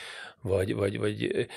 [0.43, 1.49] vagy, vagy, vagy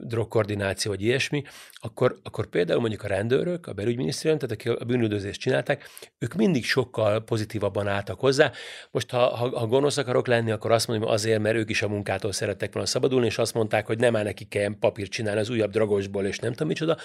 [0.00, 5.40] drogkoordináció, vagy ilyesmi, akkor, akkor például mondjuk a rendőrök, a belügyminisztérium, tehát akik a bűnüldözést
[5.40, 8.52] csinálták, ők mindig sokkal pozitívabban álltak hozzá.
[8.90, 11.88] Most, ha, ha, ha gonosz akarok lenni, akkor azt mondom, azért, mert ők is a
[11.88, 15.50] munkától szerettek volna szabadulni, és azt mondták, hogy nem áll neki kell papírt csinálni az
[15.50, 16.96] újabb dragosból, és nem tudom micsoda,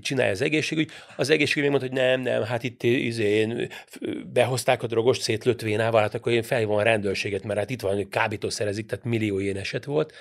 [0.00, 0.90] csinálja az egészségügy.
[1.16, 3.68] Az egészségügy mondta, hogy nem, nem, hát itt izén,
[4.32, 7.94] behozták a drogost szétlőtt vénával, hát akkor én felhívom a rendőrséget, mert hát itt van,
[7.94, 10.14] hogy kábítószerezik, tehát millió ilyen eset volt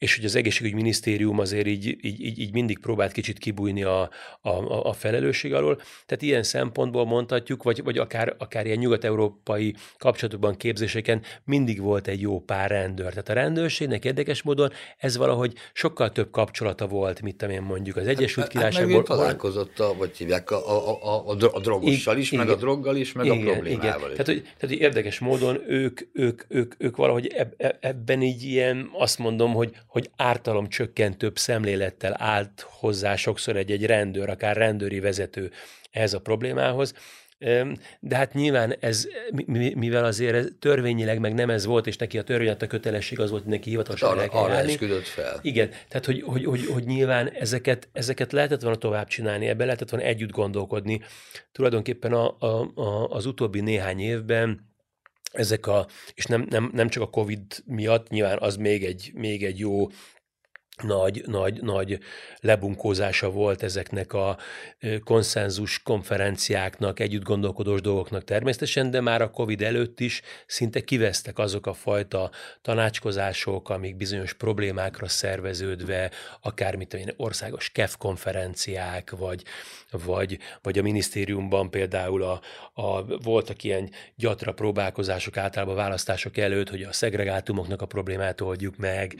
[0.00, 4.50] és hogy az egészségügyminisztérium azért így, így, így, így mindig próbált kicsit kibújni a, a,
[4.88, 5.76] a felelősség alól.
[5.76, 12.20] Tehát ilyen szempontból mondhatjuk, vagy, vagy akár, akár ilyen nyugat-európai kapcsolatokban, képzéseken mindig volt egy
[12.20, 13.08] jó pár rendőr.
[13.08, 18.06] Tehát a rendőrségnek érdekes módon ez valahogy sokkal több kapcsolata volt, mint amilyen mondjuk az
[18.06, 18.96] Egyesült hát, Királyságból.
[18.96, 22.58] Hát találkozott a, vagy hívják, a, a, a, a, a drogossal is, igen, meg a
[22.58, 24.10] droggal is, meg igen, a problémával igen.
[24.10, 24.16] is.
[24.16, 28.90] Tehát, hogy, tehát, hogy érdekes módon ők, ők, ők, ők valahogy eb, ebben így ilyen,
[28.92, 35.50] azt mondom, hogy, hogy ártalom csökkentőbb szemlélettel állt hozzá sokszor egy-egy rendőr, akár rendőri vezető
[35.90, 36.94] ehhez a problémához,
[38.00, 39.06] de hát nyilván ez,
[39.74, 43.30] mivel azért ez törvényileg meg nem ez volt, és neki a törvény a kötelesség az
[43.30, 45.38] volt, hogy neki hivatalosan arra, arra esküdött fel.
[45.42, 49.90] Igen, tehát hogy, hogy, hogy, hogy nyilván ezeket, ezeket lehetett volna tovább csinálni, ebben lehetett
[49.90, 51.00] volna együtt gondolkodni.
[51.52, 54.69] Tulajdonképpen a, a, a, az utóbbi néhány évben
[55.30, 59.44] ezek a, és nem, nem, nem csak a Covid miatt, nyilván az még egy, még
[59.44, 59.86] egy jó
[60.82, 61.98] nagy, nagy, nagy
[62.40, 64.38] lebunkózása volt ezeknek a
[65.04, 71.66] konszenzus konferenciáknak, együtt gondolkodós dolgoknak természetesen, de már a Covid előtt is szinte kivesztek azok
[71.66, 72.30] a fajta
[72.62, 76.10] tanácskozások, amik bizonyos problémákra szerveződve,
[76.40, 79.42] akár mint olyan országos KEF konferenciák, vagy,
[80.04, 82.40] vagy, vagy a minisztériumban például a,
[82.72, 89.16] a, voltak ilyen gyatra próbálkozások általában választások előtt, hogy a szegregátumoknak a problémát oldjuk meg,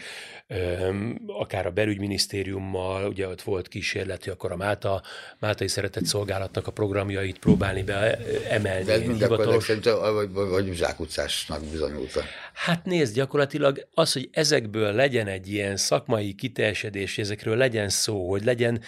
[1.26, 5.02] a akár a belügyminisztériummal, ugye ott volt kísérlet, hogy akkor a Máta,
[5.38, 8.84] Mátai Szeretett Szolgálatnak a programjait próbálni be emelni.
[8.84, 9.66] De ez hivatalos...
[9.66, 12.24] vagy, vagy, vagy zsákutcásnak bizonyult.
[12.54, 18.44] Hát nézd, gyakorlatilag az, hogy ezekből legyen egy ilyen szakmai kiteljesedés, ezekről legyen szó, hogy
[18.44, 18.80] legyen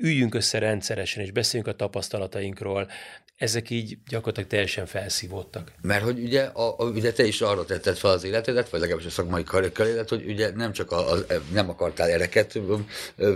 [0.00, 2.90] üljünk össze rendszeresen, és beszéljünk a tapasztalatainkról,
[3.36, 5.72] ezek így gyakorlatilag teljesen felszívódtak.
[5.82, 9.06] Mert hogy ugye, a, a, ugye te is arra tetted fel az életedet, vagy legalábbis
[9.06, 11.16] a szakmai karrieredet, hogy ugye nem csak a, a,
[11.52, 12.58] nem akartál ereket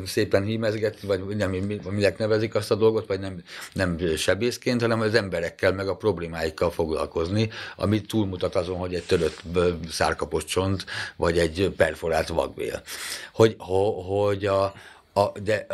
[0.05, 1.51] szépen hímezgetni, vagy nem,
[1.91, 3.43] minek nevezik azt a dolgot, vagy nem,
[3.73, 9.43] nem sebészként, hanem az emberekkel, meg a problémáikkal foglalkozni, ami túlmutat azon, hogy egy törött
[9.91, 10.85] szárkapos csont,
[11.17, 12.83] vagy egy perforált vakbél.
[13.33, 13.57] Hogy,
[14.07, 14.63] hogy a,
[15.13, 15.67] a de,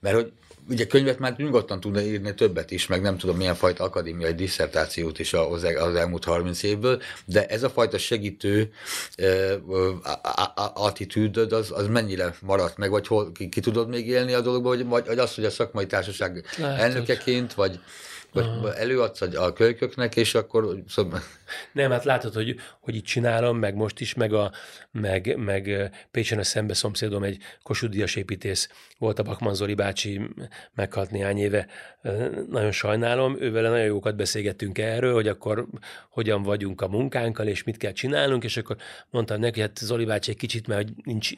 [0.00, 0.32] mert hogy
[0.68, 5.18] ugye könyvet már nyugodtan tudna írni többet is, meg nem tudom milyen fajta akadémiai disszertációt
[5.18, 8.70] is az, az elmúlt 30 évből, de ez a fajta segítő
[10.74, 14.68] attitűdöd, az, az mennyire maradt meg, vagy hol, ki, ki tudod még élni a dologba,
[14.68, 17.80] vagy, vagy az, hogy a szakmai társaság Lehet, elnökeként, vagy
[18.34, 18.74] vagy Aha.
[18.74, 20.82] előadsz a kölyköknek, és akkor...
[20.88, 21.20] Szóval...
[21.72, 24.52] Nem, hát látod, hogy, hogy itt csinálom, meg most is, meg, a,
[24.90, 28.68] meg, meg Pécsen a szembe szomszédom egy Kossuth építész
[28.98, 30.20] volt a Bakman Zoli bácsi,
[30.74, 31.66] meghalt néhány éve.
[32.50, 35.66] Nagyon sajnálom, ővel nagyon jókat beszélgettünk erről, hogy akkor
[36.10, 38.76] hogyan vagyunk a munkánkkal, és mit kell csinálnunk, és akkor
[39.10, 41.30] mondtam neki, hát Zoli bácsi egy kicsit, mert nincs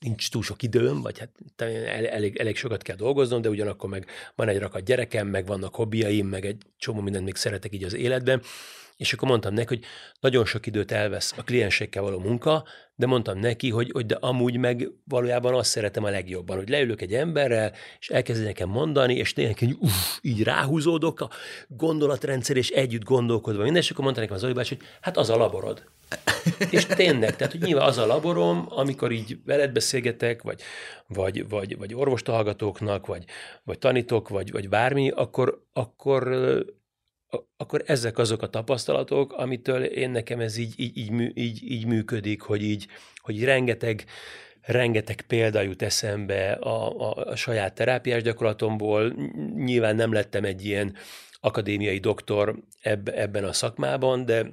[0.00, 1.30] nincs túl sok időm, vagy hát
[2.10, 6.26] elég, elég sokat kell dolgoznom, de ugyanakkor meg van egy rakat gyerekem, meg vannak hobbiaim,
[6.26, 8.42] meg egy csomó mindent még szeretek így az életben,
[8.96, 9.84] és akkor mondtam neki, hogy
[10.20, 14.56] nagyon sok időt elvesz a kliensekkel való munka, de mondtam neki, hogy, hogy de amúgy
[14.56, 19.32] meg valójában azt szeretem a legjobban, hogy leülök egy emberrel, és elkezd nekem mondani, és
[19.32, 21.30] tényleg hogy uff, így ráhúzódok a
[21.68, 25.36] gondolatrendszer, és együtt gondolkodva minden, és akkor mondta nekem az Zoli hogy hát az a
[25.36, 25.84] laborod.
[26.70, 30.62] És tényleg, tehát hogy nyilván az a laborom, amikor így veled beszélgetek, vagy,
[31.06, 33.24] vagy, vagy, vagy orvostahallgatóknak, vagy,
[33.64, 36.28] vagy tanítok, vagy, vagy bármi, akkor, akkor
[37.56, 42.42] akkor ezek azok a tapasztalatok, amitől én nekem ez így, így, így, így, így működik,
[42.42, 42.86] hogy így,
[43.16, 44.04] hogy rengeteg
[44.60, 49.14] rengeteg példa jut eszembe a, a, a saját terápiás gyakorlatomból.
[49.54, 50.94] Nyilván nem lettem egy ilyen
[51.40, 54.46] akadémiai doktor eb, ebben a szakmában, de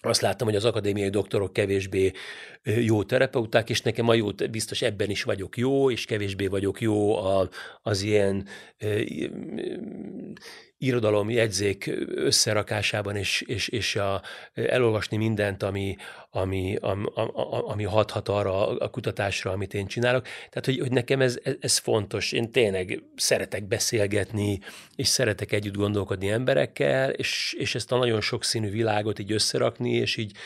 [0.00, 2.12] azt láttam, hogy az akadémiai doktorok kevésbé
[2.62, 7.16] jó terapeuták, és nekem a jó, biztos ebben is vagyok jó, és kevésbé vagyok jó
[7.16, 7.48] a,
[7.82, 8.46] az ilyen
[10.78, 14.22] irodalom jegyzék összerakásában, és, és, és a,
[14.54, 15.96] elolvasni mindent, ami,
[16.30, 17.06] ami, ami,
[17.64, 20.22] ami hathat arra a kutatásra, amit én csinálok.
[20.22, 22.32] Tehát, hogy, hogy nekem ez, ez fontos.
[22.32, 24.60] Én tényleg szeretek beszélgetni,
[24.96, 30.16] és szeretek együtt gondolkodni emberekkel, és, és ezt a nagyon sokszínű világot így összerakni, és
[30.16, 30.36] így,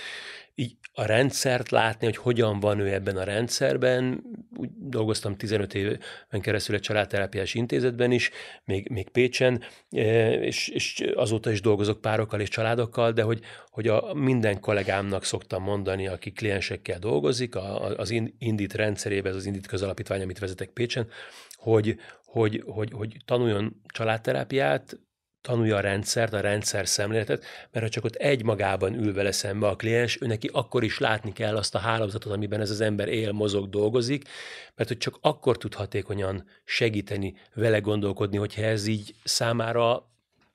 [0.55, 4.24] így a rendszert látni, hogy hogyan van ő ebben a rendszerben.
[4.57, 8.30] Úgy dolgoztam 15 éven keresztül egy családterápiás intézetben is,
[8.64, 13.88] még, még Pécsen, e, és, és azóta is dolgozok párokkal és családokkal, de hogy, hogy
[13.88, 19.66] a minden kollégámnak szoktam mondani, aki kliensekkel dolgozik, a, az Indit rendszerében, ez az Indit
[19.66, 21.09] közalapítvány, amit vezetek Pécsen,
[21.55, 24.98] hogy, hogy, hogy, hogy tanuljon családterápiát,
[25.45, 29.66] tanulja a rendszert, a rendszer szemléletet, mert ha csak ott egy magában ül vele szembe
[29.66, 33.09] a kliens, ő neki akkor is látni kell azt a hálózatot, amiben ez az ember
[33.09, 34.28] él, mozog, dolgozik,
[34.74, 40.09] mert hogy csak akkor tud hatékonyan segíteni, vele gondolkodni, hogyha ez így számára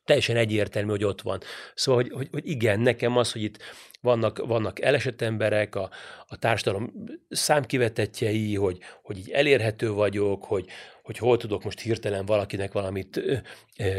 [0.06, 1.40] teljesen egyértelmű, hogy ott van.
[1.76, 3.58] Szóval, hogy, hogy, hogy igen, nekem az, hogy itt
[4.02, 5.90] vannak, vannak elesett emberek, a,
[6.28, 6.94] a társadalom
[7.30, 10.66] számkivetetjei, hogy, hogy így elérhető vagyok, hogy,
[11.10, 13.22] hogy hol tudok most hirtelen valakinek valamit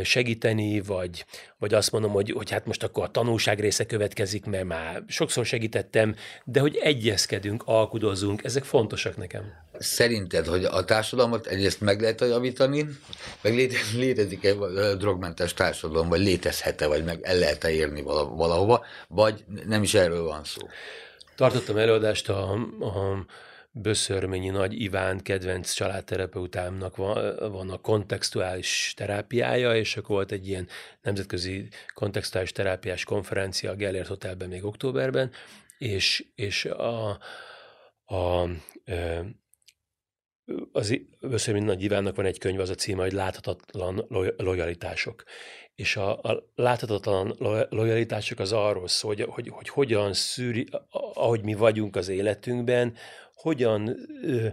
[0.03, 1.25] segíteni, vagy,
[1.59, 5.47] vagy azt mondom, hogy, hogy hát most akkor a tanulság része következik, mert már sokszor
[5.47, 9.45] segítettem, de hogy egyezkedünk, alkudozunk, ezek fontosak nekem.
[9.79, 12.87] Szerinted, hogy a társadalmat egyrészt meg lehet javítani,
[13.43, 13.55] meg
[13.97, 14.55] létezik-e
[14.99, 20.45] drogmentes társadalom, vagy létezhet-e, vagy meg el lehet-e érni valahova, vagy nem is erről van
[20.45, 20.69] szó?
[21.37, 23.25] Tartottam előadást a, a
[23.73, 30.69] Böszörményi Nagy Iván kedvenc családterapeutámnak van, van a kontextuális terápiája, és akkor volt egy ilyen
[31.03, 35.31] nemzetközi kontextuális terápiás konferencia a Gellért Hotelben még októberben,
[35.79, 37.19] és, és a,
[38.05, 38.49] a,
[40.73, 45.25] az Böszörményi Nagy Ivánnak van egy könyv, az a címe, hogy Láthatatlan lojalitások.
[45.81, 47.37] És a, a láthatatlan
[47.71, 50.69] lojalitások az arról szól, hogy, hogy, hogy hogyan szűri,
[51.15, 52.95] ahogy mi vagyunk az életünkben,
[53.35, 54.47] hogyan ö,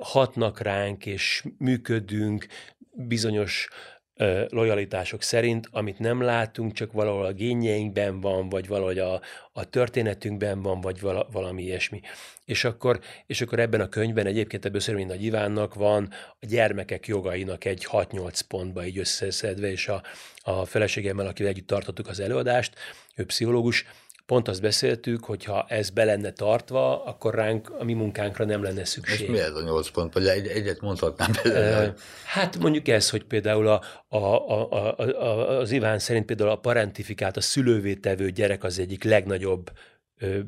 [0.00, 2.46] hatnak ránk és működünk
[2.92, 3.68] bizonyos
[4.16, 9.20] ö, lojalitások szerint, amit nem látunk, csak valahol a génjeinkben van, vagy valahogy a,
[9.52, 12.00] a történetünkben van, vagy vala, valami ilyesmi.
[12.44, 16.10] És akkor, és akkor ebben a könyvben egyébként ebből Szörmény Nagy Ivánnak van
[16.40, 20.02] a gyermekek jogainak egy 6-8 pontba így összeszedve, és a,
[20.42, 22.74] a feleségemmel, akivel együtt tartottuk az előadást,
[23.14, 23.84] ő pszichológus,
[24.26, 28.62] pont azt beszéltük, hogy ha ez be lenne tartva, akkor ránk, a mi munkánkra nem
[28.62, 29.20] lenne szükség.
[29.20, 30.12] És mi ez a nyolc pont?
[30.12, 31.94] Vagy egy, egyet mondhatnám belőle?
[32.24, 36.56] Hát mondjuk ez, hogy például a, a, a, a, a, az Iván szerint például a
[36.56, 39.70] parentifikált, a szülővé tevő gyerek az egyik legnagyobb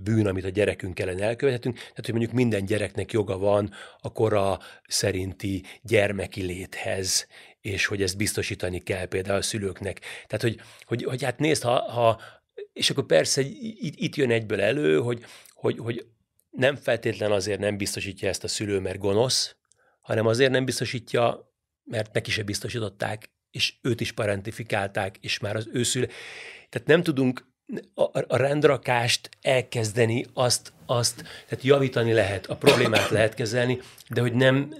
[0.02, 1.74] bűn, amit a gyerekünk ellen elkövethetünk.
[1.76, 7.26] Tehát, hogy mondjuk minden gyereknek joga van a kora szerinti gyermeki léthez,
[7.60, 10.00] és hogy ezt biztosítani kell például a szülőknek.
[10.26, 12.20] Tehát, hogy, hogy, hogy hát nézd, ha, ha,
[12.76, 15.24] és akkor persze itt, itt jön egyből elő, hogy,
[15.54, 16.06] hogy, hogy
[16.50, 19.56] nem feltétlen azért nem biztosítja ezt a szülő, mert gonosz,
[20.00, 21.52] hanem azért nem biztosítja,
[21.84, 26.08] mert neki se biztosították, és őt is parentifikálták, és már az ő szülő.
[26.68, 27.46] Tehát nem tudunk
[27.94, 31.14] a, a rendrakást elkezdeni, azt, azt,
[31.48, 34.74] tehát javítani lehet, a problémát lehet kezelni, de hogy nem,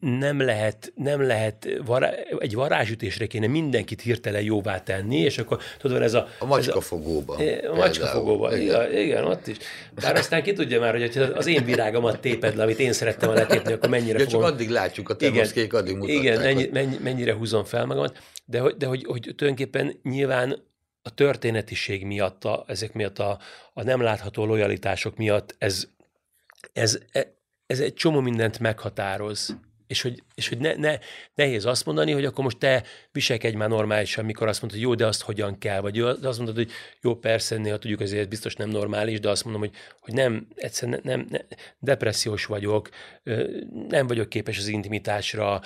[0.00, 6.02] nem lehet, nem lehet vará, egy varázsütésre kéne mindenkit hirtelen jóvá tenni, és akkor tudod,
[6.02, 6.28] ez a...
[6.38, 7.40] A macskafogóban.
[7.70, 8.96] A macskafogóban, igen.
[8.96, 9.56] igen, ott is.
[9.94, 13.46] Bár aztán ki tudja már, hogy az én virágomat téped le, amit én szerettem volna
[13.46, 14.40] tépni, akkor mennyire ja, fogom...
[14.40, 16.22] csak addig látjuk, a termoszkék addig mutatják.
[16.22, 20.64] Igen, mennyi, mennyi, mennyire húzom fel magamat, de, hogy, de hogy, hogy tulajdonképpen nyilván
[21.06, 23.38] a történetiség miatt, a, ezek miatt a,
[23.72, 25.88] a nem látható lojalitások miatt ez,
[26.72, 27.34] ez, e,
[27.66, 29.56] ez egy csomó mindent meghatároz.
[29.86, 30.98] És hogy, és hogy ne, ne,
[31.34, 32.82] nehéz azt mondani, hogy akkor most te
[33.12, 36.54] viselkedj már normálisan, amikor azt mondod, hogy jó, de azt hogyan kell, vagy azt mondod,
[36.54, 36.70] hogy
[37.00, 41.00] jó, persze, néha tudjuk, azért biztos nem normális, de azt mondom, hogy, hogy nem, egyszerűen
[41.04, 41.42] nem, nem,
[41.78, 42.88] depressziós vagyok,
[43.88, 45.60] nem vagyok képes az intimitásra,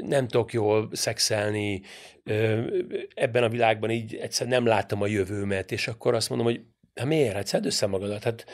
[0.00, 1.82] nem tudok jól szexelni,
[3.14, 6.60] ebben a világban így egyszerűen nem láttam a jövőmet, és akkor azt mondom, hogy
[6.94, 7.34] hát miért?
[7.34, 8.24] Hát szedd össze magadat.
[8.24, 8.44] Hát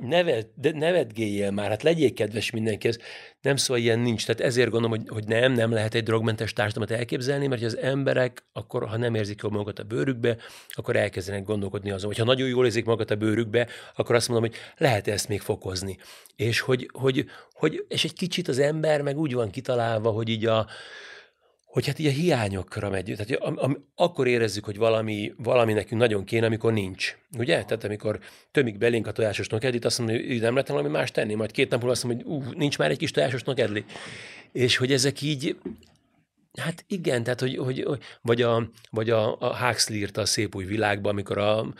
[0.00, 2.98] nevet, de nevetgéljél már, hát legyél kedves mindenkihez.
[3.40, 4.26] Nem szóval ilyen nincs.
[4.26, 8.44] Tehát ezért gondolom, hogy, hogy nem, nem lehet egy drogmentes társadalmat elképzelni, mert az emberek
[8.52, 10.36] akkor, ha nem érzik jól magukat a bőrükbe,
[10.70, 12.06] akkor elkezdenek gondolkodni azon.
[12.06, 13.66] Hogyha nagyon jól érzik magukat a bőrükbe,
[13.96, 15.98] akkor azt mondom, hogy lehet ezt még fokozni.
[16.36, 20.46] És hogy, hogy, hogy és egy kicsit az ember meg úgy van kitalálva, hogy így
[20.46, 20.66] a,
[21.72, 23.04] hogy hát a hiányokra megy.
[23.16, 27.16] Tehát am, am, akkor érezzük, hogy valami, valami nekünk nagyon kéne, amikor nincs.
[27.38, 27.64] Ugye?
[27.64, 28.18] Tehát amikor
[28.50, 31.70] tömik belénk a tojásos nokedlit, azt mondom, hogy nem lehet valami más tenni, majd két
[31.70, 33.84] nap múlva azt mondom, hogy uh, nincs már egy kis tojásos nokedli.
[34.52, 35.56] És hogy ezek így,
[36.58, 37.86] Hát igen, tehát hogy, hogy
[38.22, 41.72] vagy a, vagy a, a Huxley írta a szép új világban, amikor a,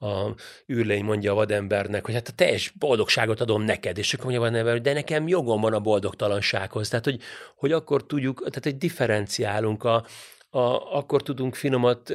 [0.00, 0.34] a
[0.72, 4.44] űrlény mondja a vadembernek, hogy hát a teljes boldogságot adom neked, és akkor mondja a
[4.48, 6.88] vadember, hogy de nekem jogom van a boldogtalansághoz.
[6.88, 7.20] Tehát, hogy,
[7.56, 10.04] hogy akkor tudjuk, tehát egy differenciálunk, a,
[10.50, 12.12] a, akkor tudunk finomat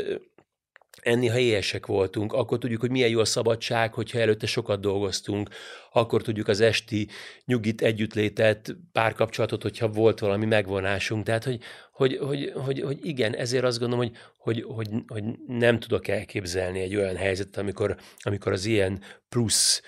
[1.01, 5.49] enni, ha éhesek voltunk, akkor tudjuk, hogy milyen jó a szabadság, hogyha előtte sokat dolgoztunk,
[5.91, 7.07] akkor tudjuk az esti
[7.45, 11.25] nyugit, együttlétet, párkapcsolatot, hogyha volt valami megvonásunk.
[11.25, 11.59] Tehát, hogy,
[11.91, 16.79] hogy, hogy, hogy, hogy igen, ezért azt gondolom, hogy, hogy, hogy, hogy nem tudok elképzelni
[16.79, 19.81] egy olyan helyzetet, amikor, amikor az ilyen plusz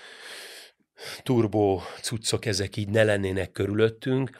[1.22, 4.30] turbo cuccok ezek így ne lennének körülöttünk,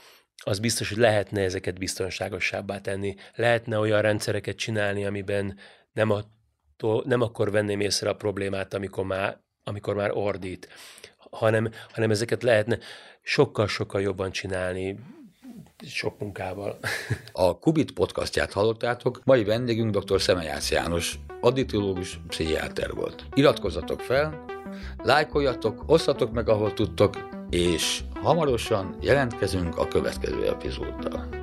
[0.45, 3.14] az biztos, hogy lehetne ezeket biztonságosabbá tenni.
[3.35, 5.59] Lehetne olyan rendszereket csinálni, amiben
[5.93, 6.23] nem a
[7.05, 10.68] nem akkor venném észre a problémát, amikor már, amikor már ordít,
[11.31, 12.79] hanem, hanem ezeket lehetne
[13.22, 14.99] sokkal-sokkal jobban csinálni,
[15.87, 16.79] sok munkával.
[17.33, 20.20] A Kubit podcastját hallottátok, mai vendégünk dr.
[20.20, 23.24] Szemejász János, additológus pszichiáter volt.
[23.35, 24.45] Iratkozzatok fel,
[25.03, 31.38] lájkoljatok, osszatok meg, ahol tudtok, és hamarosan jelentkezünk a következő epizóddal.